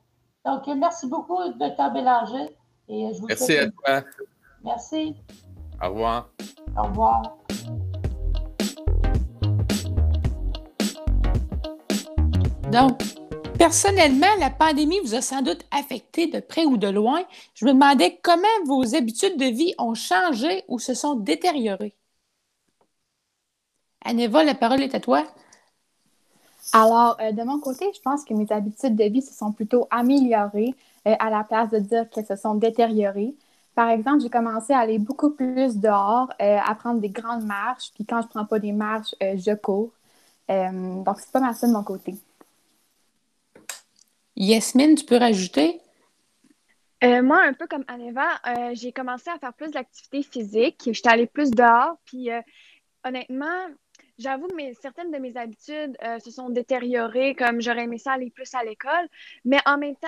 Donc, 0.45 0.67
merci 0.67 1.08
beaucoup, 1.08 1.38
Dr. 1.60 1.91
Bélanger. 1.93 2.56
Et 2.89 3.13
je 3.13 3.19
vous 3.19 3.27
merci 3.27 3.58
à 3.58 3.69
toi. 3.69 4.03
Merci. 4.63 5.15
Au 5.82 5.89
revoir. 5.89 6.29
Au 6.77 6.84
revoir. 6.84 7.38
Donc, 12.71 12.99
Personnellement, 13.58 14.36
la 14.39 14.49
pandémie 14.49 14.99
vous 14.99 15.15
a 15.15 15.21
sans 15.21 15.41
doute 15.41 15.63
affecté 15.71 16.27
de 16.27 16.41
près 16.41 16.65
ou 16.65 16.75
de 16.75 16.88
loin. 16.88 17.23
Je 17.53 17.65
me 17.65 17.71
demandais 17.71 18.19
comment 18.21 18.43
vos 18.65 18.93
habitudes 18.93 19.38
de 19.38 19.45
vie 19.45 19.73
ont 19.77 19.93
changé 19.93 20.65
ou 20.67 20.79
se 20.79 20.93
sont 20.93 21.15
détériorées. 21.15 21.95
Aneva, 24.03 24.43
la 24.43 24.56
parole 24.56 24.82
est 24.82 24.95
à 24.95 24.99
toi. 24.99 25.23
Alors, 26.71 27.17
euh, 27.19 27.32
de 27.32 27.43
mon 27.43 27.60
côté, 27.60 27.86
je 27.93 27.99
pense 28.02 28.23
que 28.23 28.34
mes 28.34 28.52
habitudes 28.52 28.95
de 28.95 29.04
vie 29.04 29.21
se 29.21 29.34
sont 29.34 29.52
plutôt 29.52 29.88
améliorées 29.91 30.73
euh, 31.08 31.15
à 31.19 31.30
la 31.30 31.43
place 31.43 31.69
de 31.69 31.80
dire 31.80 32.10
qu'elles 32.10 32.26
se 32.26 32.36
sont 32.36 32.56
détériorées. 32.56 33.36
Par 33.76 33.89
exemple, 33.89 34.21
j'ai 34.21 34.30
commencé 34.30 34.71
à 34.71 34.80
aller 34.80 34.99
beaucoup 34.99 35.32
plus 35.32 35.78
dehors, 35.78 36.32
euh, 36.41 36.58
à 36.63 36.76
prendre 36.76 37.02
des 37.02 37.10
grandes 37.10 37.43
marches, 37.43 37.91
puis 37.95 38.06
quand 38.06 38.21
je 38.21 38.28
ne 38.28 38.30
prends 38.30 38.45
pas 38.45 38.60
des 38.60 38.71
marches, 38.71 39.15
je 39.19 39.56
cours. 39.56 39.91
donc, 40.47 41.19
c'est 41.19 41.32
pas 41.32 41.39
mal 41.39 41.56
ça 41.56 41.67
de 41.67 41.73
mon 41.73 41.84
côté. 41.84 42.15
Yasmine, 44.36 44.95
tu 44.95 45.06
peux 45.06 45.17
rajouter? 45.17 45.82
Euh, 47.04 47.21
moi, 47.21 47.41
un 47.41 47.54
peu 47.54 47.67
comme 47.67 47.84
Aneva, 47.88 48.39
euh, 48.47 48.71
j'ai 48.73 48.93
commencé 48.93 49.30
à 49.30 49.38
faire 49.38 49.54
plus 49.54 49.71
d'activités 49.71 50.23
physiques. 50.23 50.89
J'étais 50.91 51.10
allée 51.10 51.28
plus 51.28 51.52
dehors. 51.52 51.97
Puis, 52.06 52.32
euh, 52.32 52.41
honnêtement, 53.04 53.67
j'avoue 54.17 54.47
que 54.47 54.56
certaines 54.82 55.12
de 55.12 55.17
mes 55.17 55.36
habitudes 55.38 55.97
se 56.23 56.32
sont 56.32 56.49
détériorées, 56.49 57.36
comme 57.36 57.62
j'aurais 57.62 57.84
aimé 57.84 57.97
ça 57.97 58.13
aller 58.13 58.30
plus 58.30 58.54
à 58.54 58.63
l'école. 58.63 59.08
Mais 59.45 59.60
en 59.65 59.78
même 59.78 59.95
temps, 59.95 60.08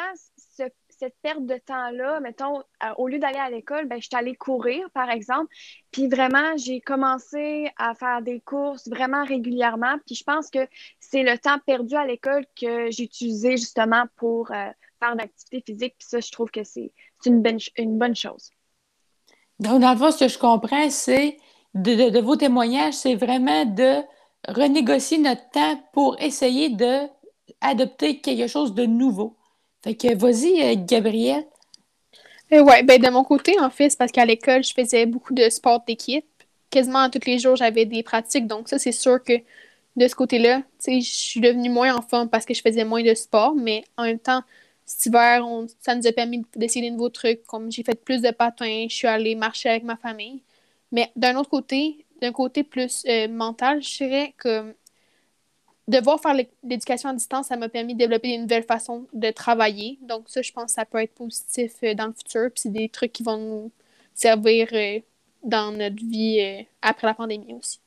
ce 0.57 0.63
cette 0.97 1.15
perte 1.21 1.45
de 1.45 1.57
temps-là, 1.57 2.19
mettons, 2.19 2.59
euh, 2.59 2.93
au 2.97 3.07
lieu 3.07 3.19
d'aller 3.19 3.37
à 3.37 3.49
l'école, 3.49 3.85
ben, 3.85 3.97
je 3.97 4.07
suis 4.07 4.15
allée 4.15 4.35
courir, 4.35 4.89
par 4.91 5.09
exemple. 5.09 5.53
Puis 5.91 6.07
vraiment, 6.07 6.55
j'ai 6.57 6.81
commencé 6.81 7.69
à 7.77 7.93
faire 7.93 8.21
des 8.21 8.39
courses 8.39 8.87
vraiment 8.87 9.23
régulièrement. 9.23 9.97
Puis 10.05 10.15
je 10.15 10.23
pense 10.23 10.49
que 10.49 10.67
c'est 10.99 11.23
le 11.23 11.37
temps 11.37 11.59
perdu 11.65 11.95
à 11.95 12.05
l'école 12.05 12.45
que 12.59 12.89
j'ai 12.91 13.03
utilisé 13.03 13.51
justement 13.57 14.05
pour 14.15 14.51
euh, 14.51 14.69
faire 14.99 15.15
l'activité 15.15 15.63
physique. 15.65 15.95
Puis 15.97 16.07
ça, 16.07 16.19
je 16.19 16.31
trouve 16.31 16.49
que 16.49 16.63
c'est 16.63 16.91
une, 17.25 17.43
une 17.77 17.97
bonne 17.97 18.15
chose. 18.15 18.51
Donc, 19.59 19.81
dans 19.81 19.91
le 19.91 19.97
fond, 19.97 20.11
ce 20.11 20.25
que 20.25 20.29
je 20.29 20.37
comprends, 20.37 20.89
c'est 20.89 21.37
de, 21.75 22.09
de, 22.09 22.19
vos 22.19 22.35
témoignages, 22.37 22.93
c'est 22.93 23.15
vraiment 23.15 23.65
de 23.65 24.01
renégocier 24.47 25.17
notre 25.17 25.49
temps 25.51 25.81
pour 25.93 26.19
essayer 26.19 26.69
d'adopter 26.69 28.21
quelque 28.21 28.47
chose 28.47 28.73
de 28.73 28.85
nouveau. 28.85 29.35
Fait 29.83 29.95
que 29.95 30.15
vas-y, 30.15 30.63
euh, 30.63 30.75
Gabrielle. 30.77 31.45
Euh, 32.53 32.63
ouais, 32.63 32.83
ben 32.83 33.01
de 33.01 33.09
mon 33.09 33.23
côté, 33.23 33.59
en 33.59 33.69
fait, 33.69 33.89
c'est 33.89 33.97
parce 33.97 34.11
qu'à 34.11 34.25
l'école, 34.25 34.63
je 34.63 34.73
faisais 34.73 35.05
beaucoup 35.05 35.33
de 35.33 35.49
sport 35.49 35.83
d'équipe. 35.85 36.25
Quasiment 36.69 37.09
tous 37.09 37.25
les 37.25 37.39
jours, 37.39 37.55
j'avais 37.55 37.85
des 37.85 38.03
pratiques. 38.03 38.47
Donc, 38.47 38.69
ça, 38.69 38.79
c'est 38.79 38.91
sûr 38.91 39.21
que 39.23 39.33
de 39.95 40.07
ce 40.07 40.15
côté-là, 40.15 40.61
je 40.87 40.99
suis 41.01 41.39
devenue 41.39 41.69
moins 41.69 41.95
en 41.95 42.01
forme 42.01 42.29
parce 42.29 42.45
que 42.45 42.53
je 42.53 42.61
faisais 42.61 42.83
moins 42.83 43.03
de 43.03 43.13
sport. 43.13 43.55
Mais 43.55 43.83
en 43.97 44.03
même 44.03 44.19
temps, 44.19 44.41
cet 44.85 45.07
hiver, 45.07 45.43
ça 45.81 45.95
nous 45.95 46.07
a 46.07 46.11
permis 46.11 46.45
d'essayer 46.55 46.89
de 46.89 46.93
nouveaux 46.95 47.09
trucs. 47.09 47.43
Comme 47.45 47.71
j'ai 47.71 47.83
fait 47.83 47.99
plus 48.01 48.21
de 48.21 48.31
patins, 48.31 48.85
je 48.89 48.95
suis 48.95 49.07
allée 49.07 49.35
marcher 49.35 49.69
avec 49.69 49.83
ma 49.83 49.97
famille. 49.97 50.41
Mais 50.91 51.11
d'un 51.15 51.35
autre 51.35 51.49
côté, 51.49 52.05
d'un 52.21 52.31
côté 52.31 52.63
plus 52.63 53.03
euh, 53.07 53.27
mental, 53.27 53.81
je 53.81 53.97
dirais 53.97 54.33
que 54.37 54.75
devoir 55.87 56.19
faire 56.19 56.35
l'éducation 56.63 57.09
à 57.09 57.13
distance, 57.13 57.47
ça 57.47 57.57
m'a 57.57 57.69
permis 57.69 57.93
de 57.93 57.99
développer 57.99 58.33
une 58.33 58.43
nouvelle 58.43 58.63
façon 58.63 59.07
de 59.13 59.31
travailler. 59.31 59.99
Donc 60.01 60.29
ça, 60.29 60.41
je 60.41 60.51
pense 60.51 60.65
que 60.65 60.71
ça 60.71 60.85
peut 60.85 60.99
être 61.01 61.13
positif 61.13 61.73
euh, 61.83 61.93
dans 61.93 62.07
le 62.07 62.13
futur. 62.13 62.49
Puis 62.51 62.61
c'est 62.61 62.71
des 62.71 62.89
trucs 62.89 63.13
qui 63.13 63.23
vont 63.23 63.37
nous 63.37 63.71
servir 64.13 64.69
euh, 64.73 64.99
dans 65.43 65.71
notre 65.71 65.97
vie 65.97 66.65
après 66.81 67.05
la 67.05 67.13
pandémie 67.13 67.53
aussi. 67.53 67.79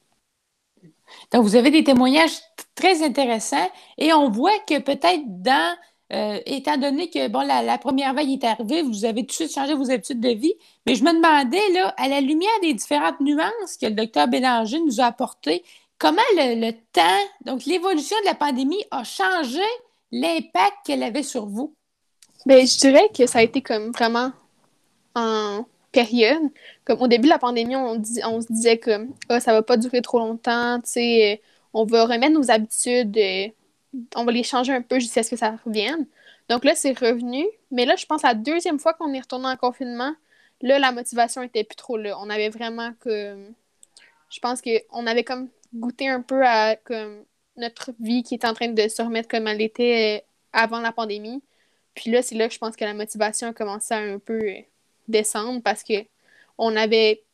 Donc, 1.33 1.43
vous 1.43 1.57
avez 1.57 1.71
des 1.71 1.85
témoignages 1.85 2.39
très 2.75 3.03
intéressants 3.03 3.69
et 3.97 4.13
on 4.13 4.31
voit 4.31 4.59
que 4.61 4.79
peut-être 4.79 5.23
dans, 5.27 5.77
euh, 6.13 6.41
étant 6.47 6.79
donné 6.79 7.11
que 7.11 7.29
bon, 7.29 7.41
la, 7.41 7.79
première 7.79 8.15
vague 8.15 8.31
est 8.31 8.45
arrivée, 8.45 8.83
vous 8.83 9.05
avez 9.05 9.23
tout 9.23 9.27
de 9.27 9.33
suite 9.33 9.55
changé 9.55 9.75
vos 9.75 9.91
habitudes 9.91 10.21
de 10.21 10.31
vie, 10.31 10.55
mais 10.87 10.95
je 10.95 11.05
me 11.05 11.13
demandais, 11.13 11.73
là, 11.73 11.95
à 11.99 12.09
la 12.09 12.21
lumière 12.21 12.51
des 12.63 12.73
différentes 12.73 13.21
nuances 13.21 13.77
que 13.81 13.87
le 13.87 13.93
docteur 13.93 14.27
Bélanger 14.27 14.81
nous 14.81 15.01
a 15.01 15.05
apportées, 15.05 15.63
comment 15.99 16.23
le, 16.35 16.71
temps, 16.93 17.03
donc 17.45 17.67
l'évolution 17.67 18.17
de 18.21 18.27
la 18.27 18.35
pandémie 18.35 18.83
a 18.91 19.05
changé 19.05 19.61
l'impact 20.11 20.77
qu'elle 20.87 21.03
avait 21.03 21.23
sur 21.23 21.45
vous? 21.45 21.75
Bien, 22.47 22.65
je 22.65 22.79
dirais 22.79 23.11
que 23.15 23.27
ça 23.27 23.41
a 23.41 23.43
été 23.43 23.61
comme 23.61 23.91
vraiment 23.91 24.33
en 25.15 25.67
période. 25.93 26.43
Comme 26.85 27.03
au 27.03 27.09
début 27.09 27.25
de 27.25 27.33
la 27.33 27.39
pandémie, 27.39 27.77
on, 27.77 28.01
on 28.25 28.41
se 28.41 28.51
disait 28.51 28.79
que 28.79 29.07
ah, 29.29 29.41
ça 29.41 29.53
va 29.53 29.63
pas 29.63 29.77
durer 29.77 30.01
trop 30.01 30.19
longtemps, 30.21 30.81
on 31.75 31.85
va 31.85 32.05
remettre 32.05 32.33
nos 32.33 32.51
habitudes, 32.51 33.17
euh, 33.19 33.49
on 34.15 34.25
va 34.25 34.33
les 34.33 34.43
changer 34.43 34.73
un 34.73 34.83
peu 34.83 34.99
jusqu'à 34.99 35.23
ce 35.23 35.31
que 35.31 35.37
ça 35.37 35.57
revienne. 35.65 36.07
Donc 36.49 36.65
là, 36.65 36.75
c'est 36.75 36.99
revenu. 36.99 37.47
Mais 37.71 37.85
là, 37.85 37.97
je 37.97 38.07
pense 38.07 38.23
la 38.23 38.35
deuxième 38.35 38.79
fois 38.79 38.95
qu'on 38.95 39.13
est 39.13 39.21
retourné 39.21 39.49
en 39.49 39.57
confinement, 39.57 40.15
là, 40.63 40.79
la 40.79 40.93
motivation 40.93 41.43
était 41.43 41.65
plus 41.65 41.77
trop 41.77 41.97
là. 41.97 42.19
On 42.21 42.31
avait 42.31 42.51
vraiment 42.51 42.93
que. 43.01 43.37
Je 44.31 44.41
pense 44.41 44.61
qu'on 44.61 45.07
avait 45.07 45.25
comme 45.25 45.49
goûté 45.75 46.09
un 46.09 46.21
peu 46.21 46.45
à 46.45 46.77
comme, 46.77 47.25
notre 47.57 47.93
vie 48.01 48.23
qui 48.23 48.35
est 48.35 48.45
en 48.45 48.55
train 48.55 48.69
de 48.69 48.89
se 48.89 49.03
remettre 49.03 49.29
comme 49.29 49.47
elle 49.49 49.63
était 49.63 50.23
euh, 50.23 50.27
avant 50.53 50.81
la 50.81 50.93
pandémie. 50.93 51.43
Puis 51.95 52.11
là, 52.11 52.23
c'est 52.23 52.35
là 52.37 52.49
que 52.49 52.55
je 52.55 52.59
pense 52.59 52.77
que 52.77 52.85
la 52.85 52.95
motivation 52.95 53.49
a 53.49 53.53
commencé 53.53 53.95
à 53.95 53.99
un 53.99 54.19
peu 54.19 54.41
euh, 54.41 54.61
descendre 55.09 55.63
parce 55.63 55.83
que 55.83 55.95
on 56.59 56.77
avait 56.77 57.25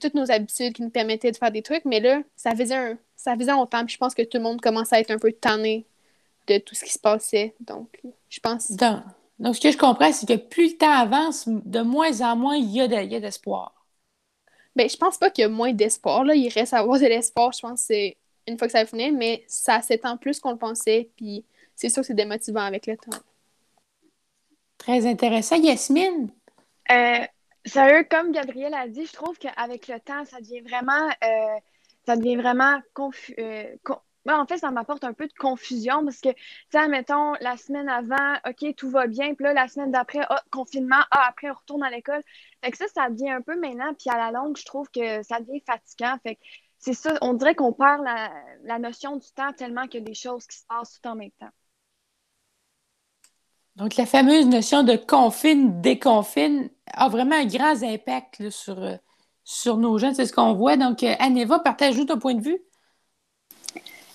toutes 0.00 0.14
nos 0.14 0.30
habitudes 0.30 0.72
qui 0.72 0.82
nous 0.82 0.90
permettaient 0.90 1.30
de 1.30 1.36
faire 1.36 1.52
des 1.52 1.62
trucs, 1.62 1.84
mais 1.84 2.00
là, 2.00 2.22
ça 2.36 2.54
faisait 2.54 2.74
un 2.74 2.98
ça 3.16 3.36
faisait 3.36 3.52
longtemps, 3.52 3.84
puis 3.84 3.94
je 3.94 3.98
pense 3.98 4.14
que 4.14 4.22
tout 4.22 4.36
le 4.36 4.42
monde 4.42 4.60
commençait 4.60 4.96
à 4.96 5.00
être 5.00 5.10
un 5.10 5.18
peu 5.18 5.32
tanné 5.32 5.86
de 6.46 6.58
tout 6.58 6.74
ce 6.74 6.84
qui 6.84 6.92
se 6.92 6.98
passait. 6.98 7.54
Donc, 7.60 8.00
je 8.28 8.40
pense. 8.40 8.70
Donc, 8.72 9.02
donc 9.38 9.56
ce 9.56 9.60
que 9.60 9.70
je 9.70 9.78
comprends, 9.78 10.12
c'est 10.12 10.26
que 10.26 10.36
plus 10.36 10.72
le 10.72 10.78
temps 10.78 10.90
avance, 10.90 11.48
de 11.48 11.80
moins 11.80 12.20
en 12.20 12.36
moins, 12.36 12.56
il 12.56 12.70
y 12.70 12.80
a 12.80 12.88
d'espoir. 12.88 13.86
ben, 14.76 14.88
je 14.88 14.96
pense 14.96 15.18
pas 15.18 15.30
qu'il 15.30 15.42
y 15.42 15.44
a 15.44 15.48
moins 15.48 15.72
d'espoir. 15.72 16.24
Là. 16.24 16.34
Il 16.34 16.48
reste 16.48 16.74
à 16.74 16.78
avoir 16.78 16.98
de 16.98 17.06
l'espoir, 17.06 17.52
je 17.52 17.60
pense, 17.60 17.80
c'est 17.80 18.16
une 18.46 18.58
fois 18.58 18.68
que 18.68 18.72
ça 18.72 18.80
va 18.80 18.86
finir, 18.86 19.12
mais 19.12 19.44
ça 19.48 19.80
s'étend 19.82 20.16
plus 20.16 20.38
qu'on 20.40 20.52
le 20.52 20.58
pensait, 20.58 21.10
puis 21.16 21.44
c'est 21.74 21.88
sûr 21.88 22.02
que 22.02 22.06
c'est 22.06 22.14
démotivant 22.14 22.60
avec 22.60 22.86
le 22.86 22.96
temps. 22.96 23.18
Très 24.78 25.06
intéressant. 25.06 25.56
Yasmine? 25.56 26.30
Euh, 26.90 27.24
sérieux, 27.64 28.06
comme 28.10 28.32
Gabriel 28.32 28.74
a 28.74 28.86
dit, 28.86 29.06
je 29.06 29.12
trouve 29.12 29.38
qu'avec 29.38 29.88
le 29.88 29.98
temps, 29.98 30.24
ça 30.26 30.40
devient 30.40 30.60
vraiment, 30.60 31.08
euh, 31.24 31.58
ça 32.06 32.16
devient 32.16 32.36
vraiment 32.36 32.80
confus. 32.92 33.34
Euh, 33.38 33.74
en 34.32 34.46
fait, 34.46 34.58
ça 34.58 34.70
m'apporte 34.70 35.04
un 35.04 35.12
peu 35.12 35.26
de 35.26 35.32
confusion 35.34 36.02
parce 36.04 36.20
que, 36.20 36.30
tu 36.30 36.38
sais, 36.70 36.88
mettons, 36.88 37.34
la 37.40 37.56
semaine 37.56 37.88
avant, 37.88 38.34
OK, 38.46 38.74
tout 38.76 38.90
va 38.90 39.06
bien, 39.06 39.34
puis 39.34 39.44
là, 39.44 39.52
la 39.52 39.68
semaine 39.68 39.90
d'après, 39.90 40.26
oh, 40.30 40.34
confinement, 40.50 41.02
ah, 41.10 41.26
après, 41.28 41.50
on 41.50 41.54
retourne 41.54 41.82
à 41.82 41.90
l'école. 41.90 42.22
Fait 42.62 42.70
que 42.70 42.76
ça, 42.78 42.86
ça 42.94 43.10
devient 43.10 43.30
un 43.30 43.42
peu 43.42 43.58
maintenant, 43.58 43.92
puis 43.94 44.08
à 44.10 44.16
la 44.16 44.30
longue, 44.30 44.56
je 44.56 44.64
trouve 44.64 44.88
que 44.90 45.22
ça 45.22 45.40
devient 45.40 45.60
fatigant. 45.66 46.16
Fait 46.22 46.36
que 46.36 46.40
c'est 46.78 46.94
ça, 46.94 47.14
on 47.20 47.34
dirait 47.34 47.54
qu'on 47.54 47.72
perd 47.72 48.02
la, 48.02 48.30
la 48.64 48.78
notion 48.78 49.16
du 49.16 49.30
temps 49.34 49.52
tellement 49.52 49.86
qu'il 49.86 50.00
y 50.00 50.02
a 50.02 50.06
des 50.06 50.14
choses 50.14 50.46
qui 50.46 50.58
se 50.58 50.64
passent 50.66 51.00
tout 51.00 51.08
en 51.08 51.16
même 51.16 51.30
temps. 51.32 51.52
Donc, 53.76 53.96
la 53.96 54.06
fameuse 54.06 54.46
notion 54.46 54.84
de 54.84 54.94
confine, 54.94 55.80
déconfine 55.80 56.70
a 56.92 57.08
vraiment 57.08 57.34
un 57.34 57.46
grand 57.46 57.82
impact 57.82 58.48
sur, 58.50 58.78
euh, 58.80 58.96
sur 59.42 59.78
nos 59.78 59.98
jeunes. 59.98 60.14
C'est 60.14 60.26
ce 60.26 60.32
qu'on 60.32 60.54
voit. 60.54 60.76
Donc, 60.76 61.02
euh, 61.02 61.14
Aneva, 61.18 61.58
partage-nous 61.58 62.04
ton 62.04 62.18
point 62.18 62.34
de 62.34 62.42
vue. 62.42 62.58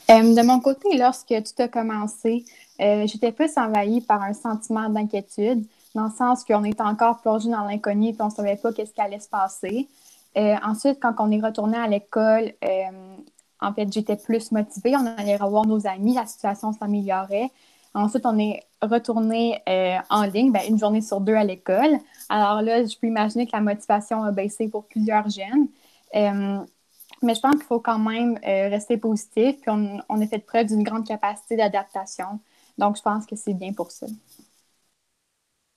Euh, 0.10 0.36
de 0.36 0.42
mon 0.46 0.60
côté, 0.60 0.98
lorsque 0.98 1.28
tout 1.28 1.62
a 1.62 1.68
commencé, 1.68 2.46
j'étais 2.80 3.32
plus 3.32 3.58
envahie 3.58 4.02
par 4.02 4.22
un 4.22 4.34
sentiment 4.34 4.90
d'inquiétude, 4.90 5.66
dans 5.94 6.06
le 6.06 6.12
sens 6.12 6.44
qu'on 6.44 6.64
était 6.64 6.82
encore 6.82 7.20
plongé 7.22 7.50
dans 7.50 7.64
l'inconnu 7.64 8.10
et 8.10 8.16
on 8.20 8.26
ne 8.26 8.32
savait 8.32 8.56
pas 8.56 8.72
qu'est-ce 8.74 8.94
qui 8.94 9.02
allait 9.02 9.20
se 9.20 9.30
passer. 9.30 9.88
ensuite, 10.36 11.00
quand 11.02 11.14
on 11.20 11.30
est 11.32 11.42
retourné 11.42 11.78
à 11.78 11.88
l'école, 11.88 12.54
en 13.62 13.74
fait, 13.74 13.92
j'étais 13.92 14.16
plus 14.16 14.52
motivée. 14.52 14.96
On 14.96 15.06
allait 15.06 15.36
revoir 15.36 15.66
nos 15.66 15.86
amis, 15.88 16.14
la 16.14 16.26
situation 16.26 16.72
s'améliorait. 16.72 17.52
Ensuite, 17.94 18.26
on 18.26 18.38
est 18.38 18.62
retourné 18.82 19.62
euh, 19.68 19.98
en 20.10 20.24
ligne, 20.24 20.52
ben, 20.52 20.62
une 20.70 20.78
journée 20.78 21.02
sur 21.02 21.20
deux 21.22 21.34
à 21.34 21.44
l'école. 21.44 21.98
Alors 22.30 22.62
là, 22.62 22.86
je 22.86 22.96
peux 22.98 23.08
imaginer 23.08 23.46
que 23.48 23.52
la 23.54 23.62
motivation 23.62 24.24
a 24.24 24.32
baissé 24.32 24.68
pour 24.68 24.86
plusieurs 24.86 25.28
jeunes. 25.30 25.68
Euh, 27.24 27.26
mais 27.26 27.36
je 27.36 27.42
pense 27.42 27.56
qu'il 27.56 27.64
faut 27.64 27.80
quand 27.80 28.00
même 28.00 28.38
euh, 28.46 28.70
rester 28.70 28.98
positif. 28.98 29.58
Puis 29.62 29.70
on, 29.70 30.22
a 30.22 30.28
fait 30.28 30.40
preuve 30.40 30.68
d'une 30.68 30.84
grande 30.84 31.06
capacité 31.06 31.56
d'adaptation. 31.56 32.40
Donc, 32.78 32.98
je 32.98 33.02
pense 33.02 33.26
que 33.26 33.36
c'est 33.36 33.54
bien 33.54 33.74
pour 33.74 33.92
ça. 33.92 34.08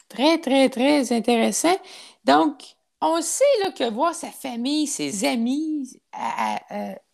Très, 0.09 0.39
très, 0.39 0.69
très 0.69 1.13
intéressant. 1.13 1.77
Donc, 2.25 2.77
on 3.01 3.21
sait 3.21 3.45
là, 3.65 3.73
que 3.73 3.91
voir 3.91 4.15
sa 4.15 4.31
famille, 4.31 4.87
ses 4.87 5.25
amis, 5.25 6.01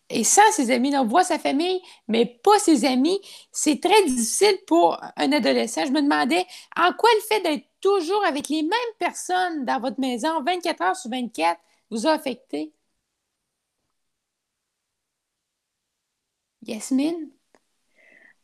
et 0.09 0.23
sans 0.23 0.51
ses 0.51 0.71
amis, 0.71 0.95
on 0.97 1.05
voit 1.05 1.23
sa 1.23 1.39
famille, 1.39 1.81
mais 2.07 2.25
pas 2.25 2.57
ses 2.59 2.85
amis, 2.85 3.19
c'est 3.51 3.79
très 3.81 4.03
difficile 4.05 4.57
pour 4.67 4.99
un 5.15 5.31
adolescent. 5.31 5.85
Je 5.85 5.91
me 5.91 6.01
demandais 6.01 6.45
en 6.75 6.91
quoi 6.93 7.09
le 7.15 7.21
fait 7.27 7.41
d'être 7.41 7.65
toujours 7.81 8.25
avec 8.25 8.49
les 8.49 8.63
mêmes 8.63 8.95
personnes 8.97 9.65
dans 9.65 9.79
votre 9.79 9.99
maison 9.99 10.41
24 10.43 10.81
heures 10.81 10.95
sur 10.95 11.11
24 11.11 11.59
vous 11.91 12.07
a 12.07 12.11
affecté? 12.11 12.73
Yasmine? 16.61 17.31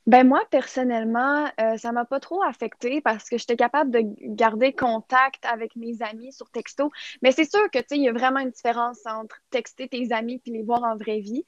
Ben 0.08 0.28
moi, 0.28 0.43
personnellement, 0.51 1.49
euh, 1.60 1.78
ça 1.78 1.91
m'a 1.91 2.06
pas 2.06 2.19
trop 2.19 2.43
affecté 2.43 3.01
parce 3.01 3.28
que 3.28 3.39
j'étais 3.39 3.56
capable 3.56 3.89
de 3.89 4.01
garder 4.36 4.71
contact 4.71 5.43
avec 5.45 5.75
mes 5.75 5.99
amis 6.04 6.32
sur 6.32 6.51
texto. 6.51 6.91
Mais 7.23 7.32
c'est 7.32 7.49
sûr 7.49 7.71
que, 7.71 7.80
tu 7.80 7.86
sais, 7.89 7.97
il 7.97 8.04
y 8.04 8.10
a 8.10 8.13
vraiment 8.13 8.39
une 8.39 8.51
différence 8.51 9.04
entre 9.08 9.41
texter 9.49 9.88
tes 9.88 10.12
amis 10.13 10.38
puis 10.38 10.51
les 10.51 10.62
voir 10.62 10.84
en 10.84 10.95
vraie 10.95 11.21
vie. 11.21 11.43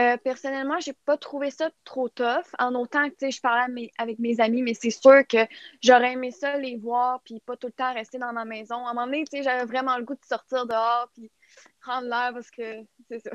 Euh, 0.00 0.16
personnellement, 0.16 0.80
j'ai 0.80 0.92
pas 1.04 1.16
trouvé 1.18 1.52
ça 1.52 1.70
trop 1.84 2.08
tough, 2.08 2.46
en 2.58 2.74
autant 2.74 3.04
que, 3.08 3.14
tu 3.14 3.26
sais, 3.26 3.30
je 3.30 3.40
parlais 3.40 3.92
avec 3.96 4.18
mes 4.18 4.40
amis, 4.40 4.62
mais 4.62 4.74
c'est 4.74 4.90
sûr 4.90 5.24
que 5.28 5.46
j'aurais 5.80 6.14
aimé 6.14 6.32
ça 6.32 6.56
les 6.56 6.78
voir 6.78 7.20
puis 7.24 7.40
pas 7.46 7.56
tout 7.56 7.68
le 7.68 7.72
temps 7.72 7.94
rester 7.94 8.18
dans 8.18 8.32
ma 8.32 8.44
maison. 8.44 8.74
À 8.86 8.90
un 8.90 8.94
moment 8.94 9.06
donné, 9.06 9.24
tu 9.24 9.36
sais, 9.36 9.44
j'avais 9.44 9.66
vraiment 9.66 9.96
le 9.96 10.04
goût 10.04 10.14
de 10.14 10.24
sortir 10.24 10.66
dehors 10.66 11.08
puis 11.14 11.30
prendre 11.80 12.08
l'air 12.08 12.32
parce 12.34 12.50
que 12.50 12.82
c'est 13.08 13.20
ça. 13.20 13.30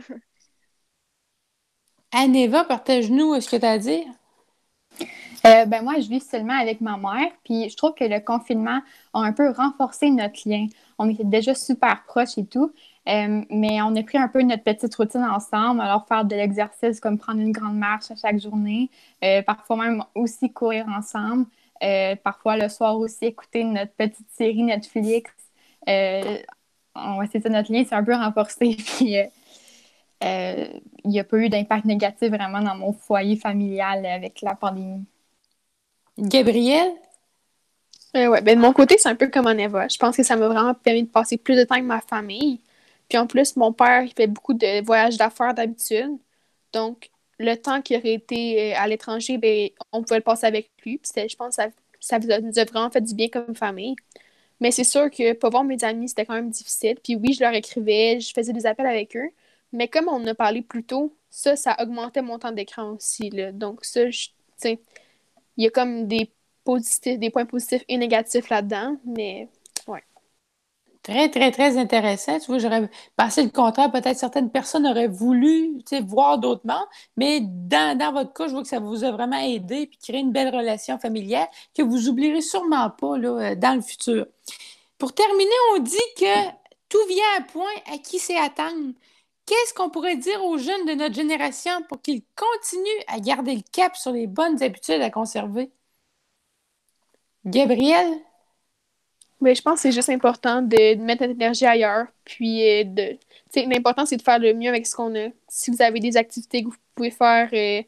Aneva, 2.18 2.64
partage-nous 2.64 3.42
ce 3.42 3.50
que 3.50 3.58
tu 3.58 3.66
as 3.66 3.72
à 3.72 3.78
dire. 3.78 4.06
Euh, 5.46 5.66
ben 5.66 5.84
moi, 5.84 5.96
je 6.00 6.08
vis 6.08 6.22
seulement 6.22 6.58
avec 6.58 6.80
ma 6.80 6.96
mère, 6.96 7.30
puis 7.44 7.70
je 7.70 7.76
trouve 7.76 7.94
que 7.94 8.06
le 8.06 8.22
confinement 8.22 8.80
a 9.14 9.20
un 9.20 9.34
peu 9.34 9.52
renforcé 9.52 10.10
notre 10.10 10.48
lien. 10.48 10.68
On 10.98 11.10
était 11.10 11.26
déjà 11.26 11.54
super 11.54 12.06
proches 12.08 12.38
et 12.38 12.46
tout, 12.46 12.72
euh, 13.10 13.42
mais 13.50 13.82
on 13.82 13.94
a 13.98 14.02
pris 14.04 14.18
un 14.18 14.30
peu 14.30 14.42
notre 14.44 14.64
petite 14.64 14.96
routine 14.96 15.26
ensemble, 15.26 15.82
alors 15.82 16.08
faire 16.08 16.24
de 16.24 16.36
l'exercice 16.38 17.02
comme 17.02 17.18
prendre 17.18 17.42
une 17.42 17.52
grande 17.52 17.78
marche 17.78 18.10
à 18.12 18.16
chaque 18.16 18.40
journée, 18.40 18.90
euh, 19.22 19.42
parfois 19.42 19.76
même 19.76 20.02
aussi 20.16 20.54
courir 20.54 20.88
ensemble, 20.88 21.48
parfois 22.24 22.56
le 22.56 22.70
soir 22.70 22.98
aussi 22.98 23.26
écouter 23.26 23.66
notre 23.66 23.92
petite 23.92 24.30
série 24.32 24.64
Netflix. 24.64 25.32
on 25.86 27.18
va 27.18 27.28
ça, 27.28 27.50
notre 27.50 27.74
lien 27.74 27.84
s'est 27.84 27.94
un 27.94 28.06
peu 28.06 28.16
renforcé, 28.16 28.78
il 30.22 31.10
n'y 31.10 31.20
a 31.20 31.24
pas 31.24 31.38
eu 31.38 31.50
d'impact 31.50 31.86
négatif 31.86 32.30
vraiment 32.30 32.62
dans 32.62 32.76
mon 32.76 32.94
foyer 32.94 33.36
familial 33.36 34.06
avec 34.06 34.42
la 34.42 34.56
pandémie. 34.56 35.06
Gabriel? 36.18 36.94
Euh, 38.16 38.28
ouais, 38.28 38.42
ben 38.42 38.56
de 38.56 38.62
mon 38.62 38.72
côté, 38.72 38.98
c'est 38.98 39.10
un 39.10 39.16
peu 39.16 39.28
comme 39.28 39.48
en 39.48 39.52
Eva. 39.52 39.88
Je 39.90 39.98
pense 39.98 40.16
que 40.16 40.24
ça 40.24 40.36
m'a 40.38 40.48
vraiment 40.48 40.74
permis 40.74 41.04
de 41.04 41.10
passer 41.10 41.38
plus 41.38 41.56
de 41.56 41.64
temps 41.64 41.76
avec 41.76 41.86
ma 41.86 42.00
famille. 42.02 42.62
Puis 43.10 43.18
en 43.18 43.28
plus, 43.28 43.56
mon 43.58 43.74
père, 43.74 44.04
il 44.04 44.14
fait 44.14 44.28
beaucoup 44.28 44.54
de 44.54 44.84
voyages 44.86 45.18
d'affaires 45.18 45.54
d'habitude. 45.54 46.18
Donc, 46.74 47.10
le 47.40 47.56
temps 47.56 47.82
qu'il 47.82 47.98
aurait 47.98 48.14
été 48.14 48.74
euh, 48.74 48.78
à 48.78 48.88
l'étranger, 48.88 49.38
ben, 49.38 49.70
on 49.92 50.02
pouvait 50.04 50.18
le 50.18 50.24
passer 50.24 50.48
avec 50.48 50.72
lui. 50.84 50.98
Puis 50.98 51.30
je 51.30 51.36
pense 51.36 51.58
que 51.58 51.64
ça, 51.64 51.70
ça 52.00 52.20
nous 52.20 52.60
a 52.60 52.64
vraiment 52.66 52.90
fait 52.90 53.02
du 53.02 53.14
bien 53.16 53.28
comme 53.30 53.56
famille. 53.56 53.96
Mais 54.62 54.72
c'est 54.72 54.86
sûr 54.86 55.12
que 55.12 55.34
pour 55.34 55.52
voir 55.52 55.64
mes 55.66 55.84
amis, 55.84 56.10
c'était 56.10 56.26
quand 56.26 56.36
même 56.36 56.50
difficile. 56.50 56.96
Puis 57.04 57.16
oui, 57.18 57.34
je 57.34 57.44
leur 57.44 57.54
écrivais, 57.54 58.20
je 58.22 58.32
faisais 58.34 58.54
des 58.54 58.66
appels 58.66 58.88
avec 58.88 59.16
eux. 59.18 59.30
Mais 59.76 59.88
comme 59.88 60.08
on 60.08 60.26
a 60.26 60.34
parlé 60.34 60.62
plus 60.62 60.84
tôt, 60.84 61.16
ça, 61.30 61.56
ça 61.56 61.76
augmentait 61.82 62.22
mon 62.22 62.40
temps 62.40 62.52
d'écran 62.52 62.92
aussi. 62.94 63.30
Là. 63.30 63.52
Donc 63.52 63.86
ça, 63.86 64.10
je, 64.10 64.30
il 64.64 64.78
y 65.58 65.68
a 65.68 65.70
comme 65.70 66.08
des, 66.08 66.32
positifs, 66.66 67.18
des 67.18 67.30
points 67.30 67.46
positifs 67.46 67.84
et 67.88 67.98
négatifs 67.98 68.50
là-dedans, 68.50 68.98
mais 69.06 69.48
ouais. 69.88 70.04
Très, 71.04 71.30
très, 71.30 71.52
très 71.52 71.78
intéressant. 71.78 72.40
Tu 72.40 72.48
vois, 72.48 72.58
j'aurais 72.58 72.90
pensé 73.16 73.44
le 73.44 73.50
contraire. 73.50 73.92
Peut-être 73.92 74.18
certaines 74.18 74.50
personnes 74.50 74.86
auraient 74.86 75.08
voulu 75.08 75.78
voir 76.04 76.40
d'autrement, 76.40 76.86
mais 77.16 77.40
dans, 77.42 77.98
dans, 77.98 78.12
votre 78.12 78.34
cas, 78.34 78.48
je 78.48 78.54
vois 78.54 78.64
que 78.64 78.68
ça 78.68 78.80
vous 78.80 79.04
a 79.04 79.12
vraiment 79.12 79.40
aidé 79.40 79.88
puis 79.88 80.00
créé 80.00 80.20
une 80.20 80.32
belle 80.32 80.54
relation 80.54 80.98
familiale 80.98 81.48
que 81.78 81.84
vous 81.84 82.10
oublierez 82.10 82.42
sûrement 82.42 82.90
pas 82.90 83.18
là, 83.18 83.52
euh, 83.52 83.56
dans 83.56 83.76
le 83.76 83.82
futur. 83.82 84.26
Pour 84.98 85.14
terminer, 85.14 85.52
on 85.76 85.80
dit 85.80 85.98
que 86.18 86.50
tout 86.90 87.06
vient 87.08 87.24
à 87.38 87.42
point 87.42 87.94
à 87.94 87.98
qui 88.00 88.18
sait 88.20 88.38
attendre. 88.38 88.94
Qu'est-ce 89.46 89.74
qu'on 89.76 89.90
pourrait 89.90 90.18
dire 90.18 90.44
aux 90.44 90.58
jeunes 90.58 90.86
de 90.88 90.94
notre 90.94 91.14
génération 91.14 91.72
pour 91.88 92.02
qu'ils 92.02 92.24
continuent 92.36 93.04
à 93.08 93.20
garder 93.20 93.56
le 93.56 93.62
cap 93.72 93.96
sur 93.96 94.12
les 94.12 94.26
bonnes 94.26 94.62
habitudes 94.64 95.02
à 95.02 95.12
conserver? 95.12 95.72
Gabriel? 97.46 98.08
Mais 99.42 99.52
ben, 99.52 99.56
je 99.56 99.62
pense 99.62 99.76
que 99.76 99.82
c'est 99.82 99.92
juste 99.92 100.10
important 100.10 100.62
de, 100.62 100.96
mettre 100.96 101.22
notre 101.22 101.36
énergie 101.36 101.66
ailleurs. 101.66 102.08
Puis, 102.24 102.68
euh, 102.68 102.84
de, 102.86 103.18
l'important, 103.56 104.06
c'est 104.06 104.18
de 104.18 104.22
faire 104.22 104.40
le 104.40 104.54
mieux 104.54 104.70
avec 104.70 104.88
ce 104.88 104.96
qu'on 104.96 105.16
a. 105.16 105.28
Si 105.48 105.70
vous 105.70 105.82
avez 105.82 106.00
des 106.00 106.18
activités 106.18 106.64
que 106.64 106.70
vous 106.70 106.76
pouvez 106.96 107.12
faire 107.12 107.50
euh, 107.54 107.84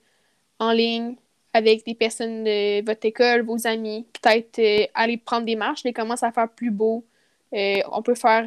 en 0.59 0.71
ligne 0.71 1.15
avec 1.53 1.85
des 1.85 1.95
personnes 1.95 2.43
de 2.43 2.85
votre 2.85 3.05
école, 3.05 3.41
vos 3.41 3.65
amis, 3.65 4.05
peut-être 4.21 4.59
euh, 4.59 4.85
aller 4.93 5.17
prendre 5.17 5.45
des 5.45 5.55
marches, 5.55 5.83
les 5.83 5.93
commence 5.93 6.21
à 6.21 6.31
faire 6.31 6.49
plus 6.49 6.71
beau. 6.71 7.05
on 7.51 8.01
peut 8.03 8.15
faire 8.15 8.45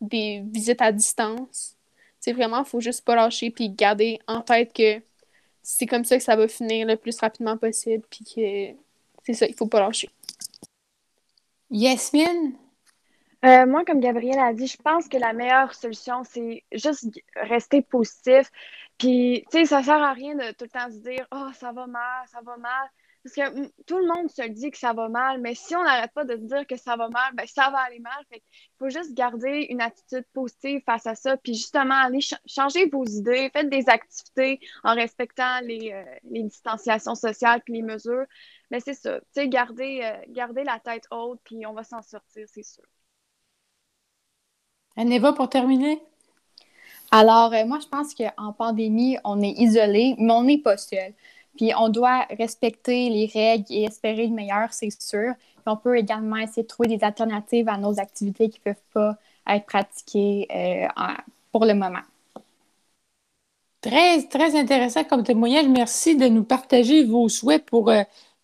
des 0.00 0.42
visites 0.52 0.82
à 0.82 0.92
distance. 0.92 1.76
C'est 2.22 2.32
vraiment, 2.32 2.60
il 2.60 2.64
faut 2.64 2.80
juste 2.80 3.04
pas 3.04 3.16
lâcher 3.16 3.50
puis 3.50 3.68
garder 3.68 4.20
en 4.28 4.42
tête 4.42 4.72
que 4.72 5.02
c'est 5.60 5.86
comme 5.86 6.04
ça 6.04 6.16
que 6.16 6.22
ça 6.22 6.36
va 6.36 6.46
finir 6.46 6.86
le 6.86 6.94
plus 6.94 7.18
rapidement 7.18 7.56
possible. 7.56 8.04
Puis 8.08 8.24
que 8.24 8.80
c'est 9.24 9.34
ça, 9.34 9.46
il 9.46 9.54
faut 9.54 9.66
pas 9.66 9.80
lâcher. 9.80 10.08
Yasmine? 11.68 12.54
Euh, 13.44 13.66
moi, 13.66 13.84
comme 13.84 13.98
Gabrielle 13.98 14.38
a 14.38 14.52
dit, 14.52 14.68
je 14.68 14.76
pense 14.76 15.08
que 15.08 15.16
la 15.16 15.32
meilleure 15.32 15.74
solution, 15.74 16.22
c'est 16.22 16.62
juste 16.70 17.08
rester 17.34 17.82
positif. 17.82 18.52
Puis, 18.98 19.44
tu 19.50 19.58
sais, 19.58 19.64
ça 19.64 19.82
sert 19.82 20.00
à 20.00 20.12
rien 20.12 20.36
de 20.36 20.52
tout 20.52 20.62
le 20.62 20.68
temps 20.68 20.90
se 20.92 20.98
dire 20.98 21.26
Oh, 21.32 21.48
ça 21.58 21.72
va 21.72 21.88
mal, 21.88 22.28
ça 22.28 22.40
va 22.40 22.56
mal. 22.56 22.88
Parce 23.22 23.36
que 23.36 23.68
tout 23.86 23.98
le 23.98 24.06
monde 24.06 24.28
se 24.30 24.42
dit 24.48 24.70
que 24.72 24.78
ça 24.78 24.92
va 24.92 25.08
mal, 25.08 25.40
mais 25.40 25.54
si 25.54 25.76
on 25.76 25.82
n'arrête 25.84 26.10
pas 26.12 26.24
de 26.24 26.36
se 26.36 26.42
dire 26.42 26.66
que 26.66 26.76
ça 26.76 26.96
va 26.96 27.08
mal, 27.08 27.32
ben 27.34 27.46
ça 27.46 27.70
va 27.70 27.78
aller 27.78 28.00
mal. 28.00 28.24
Fait 28.28 28.42
il 28.42 28.78
faut 28.78 28.88
juste 28.88 29.14
garder 29.14 29.66
une 29.70 29.80
attitude 29.80 30.24
positive 30.32 30.82
face 30.84 31.06
à 31.06 31.14
ça, 31.14 31.36
puis 31.36 31.54
justement 31.54 31.94
aller 31.94 32.18
changer 32.46 32.86
vos 32.86 33.04
idées, 33.04 33.48
faites 33.52 33.70
des 33.70 33.88
activités 33.88 34.58
en 34.82 34.94
respectant 34.94 35.60
les, 35.62 35.92
euh, 35.92 36.04
les 36.24 36.42
distanciations 36.42 37.14
sociales 37.14 37.62
puis 37.64 37.74
les 37.74 37.82
mesures. 37.82 38.26
Mais 38.72 38.80
c'est 38.80 38.94
ça, 38.94 39.20
tu 39.20 39.26
sais, 39.34 39.48
garder, 39.48 40.00
euh, 40.02 40.64
la 40.64 40.80
tête 40.80 41.06
haute, 41.12 41.40
puis 41.44 41.64
on 41.64 41.74
va 41.74 41.84
s'en 41.84 42.02
sortir, 42.02 42.46
c'est 42.48 42.64
sûr. 42.64 42.84
Aneva, 44.96 45.32
pour 45.32 45.48
terminer? 45.48 46.02
Alors, 47.10 47.52
euh, 47.52 47.66
moi, 47.66 47.78
je 47.80 47.88
pense 47.88 48.14
qu'en 48.14 48.52
pandémie, 48.52 49.18
on 49.24 49.40
est 49.42 49.52
isolé, 49.58 50.14
mais 50.18 50.32
on 50.32 50.44
n'est 50.44 50.58
pas 50.58 50.76
seul. 50.76 51.12
Puis 51.56 51.72
on 51.76 51.88
doit 51.88 52.26
respecter 52.38 53.08
les 53.10 53.26
règles 53.26 53.66
et 53.70 53.84
espérer 53.84 54.26
le 54.26 54.34
meilleur, 54.34 54.72
c'est 54.72 54.90
sûr. 54.90 55.34
Puis 55.36 55.62
on 55.66 55.76
peut 55.76 55.98
également 55.98 56.36
essayer 56.36 56.62
de 56.62 56.68
trouver 56.68 56.88
des 56.88 57.04
alternatives 57.04 57.68
à 57.68 57.76
nos 57.76 57.98
activités 58.00 58.48
qui 58.48 58.60
ne 58.64 58.72
peuvent 58.72 58.82
pas 58.92 59.16
être 59.48 59.66
pratiquées 59.66 60.48
euh, 60.54 60.86
pour 61.50 61.64
le 61.64 61.74
moment. 61.74 62.00
Très, 63.80 64.22
très 64.28 64.56
intéressant 64.56 65.04
comme 65.04 65.24
témoignage. 65.24 65.66
Merci 65.66 66.16
de 66.16 66.28
nous 66.28 66.44
partager 66.44 67.04
vos 67.04 67.28
souhaits 67.28 67.64
pour 67.66 67.90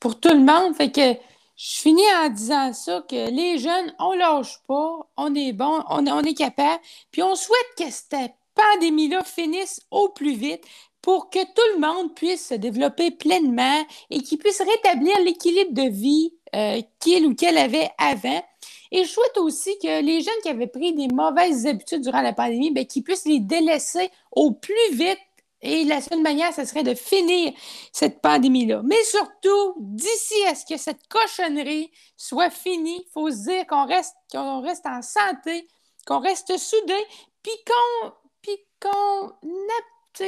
pour 0.01 0.21
tout 0.21 0.31
le 0.33 0.40
monde. 0.40 0.75
Fait 0.75 0.90
que 0.90 1.14
je 1.57 1.81
finis 1.81 2.03
en 2.25 2.29
disant 2.31 2.73
ça, 2.73 3.05
que 3.09 3.31
les 3.31 3.59
jeunes, 3.59 3.92
on 3.99 4.12
lâche 4.12 4.61
pas, 4.66 5.07
on 5.16 5.35
est 5.35 5.53
bon, 5.53 5.83
on, 5.90 6.07
on 6.07 6.23
est 6.23 6.35
capable, 6.35 6.81
puis 7.11 7.23
on 7.23 7.35
souhaite 7.35 7.75
que 7.77 7.90
cette 7.90 8.35
pandémie-là 8.55 9.25
finisse 9.25 9.81
au 9.90 10.09
plus 10.09 10.35
vite 10.35 10.64
pour 11.02 11.30
que 11.30 11.42
tout 11.42 11.74
le 11.74 11.80
monde 11.80 12.14
puisse 12.14 12.48
se 12.48 12.54
développer 12.54 13.11
pleinement 13.11 13.84
et 14.11 14.22
qu'il 14.22 14.38
puisse 14.38 14.61
rétablir 14.61 15.18
l'équilibre 15.20 15.72
de 15.72 15.88
vie 15.88 16.34
euh, 16.54 16.80
qu'il 17.00 17.26
ou 17.26 17.34
qu'elle 17.34 17.58
avait 17.58 17.90
avant. 17.98 18.42
Et 18.90 19.04
je 19.04 19.08
souhaite 19.08 19.37
aussi 19.37 19.78
que 19.78 20.02
les 20.02 20.20
jeunes 20.22 20.40
qui 20.42 20.48
avaient 20.48 20.66
pris 20.66 20.94
des 20.94 21.08
mauvaises 21.08 21.66
habitudes 21.66 22.02
durant 22.02 22.22
la 22.22 22.32
pandémie, 22.32 22.70
bien, 22.70 22.84
qu'ils 22.84 23.04
puissent 23.04 23.26
les 23.26 23.40
délaisser 23.40 24.11
au 24.32 24.52
plus 24.52 24.74
vite 24.92 25.18
et 25.61 25.84
la 25.84 26.00
seule 26.00 26.22
manière, 26.22 26.54
ce 26.54 26.64
serait 26.64 26.84
de 26.84 26.94
finir 26.94 27.52
cette 27.92 28.20
pandémie-là. 28.20 28.82
Mais 28.84 29.02
surtout, 29.04 29.74
d'ici 29.78 30.34
à 30.46 30.54
ce 30.54 30.64
que 30.64 30.76
cette 30.76 31.08
cochonnerie 31.08 31.90
soit 32.16 32.50
finie, 32.50 33.02
il 33.04 33.11
faut 33.12 33.30
se 33.30 33.48
dire 33.48 33.66
qu'on 33.66 33.87
reste, 33.87 34.14
qu'on 34.30 34.61
reste 34.61 34.87
en 34.87 35.02
santé, 35.02 35.66
qu'on 36.06 36.20
reste 36.20 36.56
soudés, 36.56 37.06
puis 37.42 37.52
qu'on, 37.66 38.12
puis 38.40 38.56
qu'on, 38.80 39.32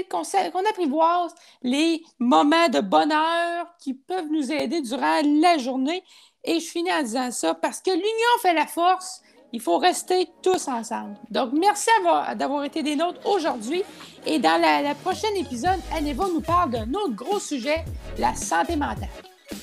qu'on 0.08 0.64
apprivoise 0.70 1.34
les 1.62 2.02
moments 2.18 2.68
de 2.68 2.80
bonheur 2.80 3.66
qui 3.78 3.94
peuvent 3.94 4.30
nous 4.30 4.52
aider 4.52 4.80
durant 4.80 5.20
la 5.40 5.58
journée. 5.58 6.02
Et 6.44 6.60
je 6.60 6.66
finis 6.66 6.92
en 6.92 7.02
disant 7.02 7.30
ça 7.30 7.54
parce 7.54 7.80
que 7.80 7.90
l'union 7.90 8.38
fait 8.40 8.54
la 8.54 8.66
force 8.66 9.22
il 9.52 9.60
faut 9.60 9.78
rester 9.78 10.28
tous 10.42 10.68
ensemble. 10.68 11.16
Donc, 11.30 11.50
merci 11.52 11.88
d'avoir 12.36 12.64
été 12.64 12.82
des 12.82 12.96
nôtres 12.96 13.20
aujourd'hui. 13.26 13.82
Et 14.26 14.38
dans 14.38 14.60
le 14.60 14.94
prochain 14.94 15.28
épisode, 15.36 15.80
Aneva 15.96 16.26
nous 16.32 16.40
parle 16.40 16.70
d'un 16.70 16.94
autre 16.94 17.14
gros 17.14 17.40
sujet, 17.40 17.84
la 18.18 18.34
santé 18.34 18.76
mentale. 18.76 19.08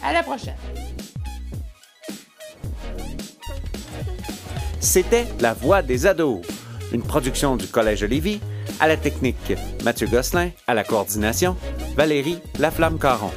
À 0.04 0.12
la 0.12 0.24
prochaine. 0.24 0.58
C'était 4.80 5.28
La 5.40 5.54
Voix 5.54 5.82
des 5.82 6.06
ados, 6.06 6.42
une 6.92 7.04
production 7.04 7.56
du 7.56 7.68
Collège 7.68 8.04
Lévis, 8.04 8.40
à 8.80 8.88
la 8.88 8.98
technique 8.98 9.54
Mathieu 9.84 10.08
Gosselin, 10.08 10.50
à 10.68 10.74
la 10.74 10.84
coordination 10.84 11.56
Valérie 11.96 12.40
Laflamme-Caron. 12.60 13.32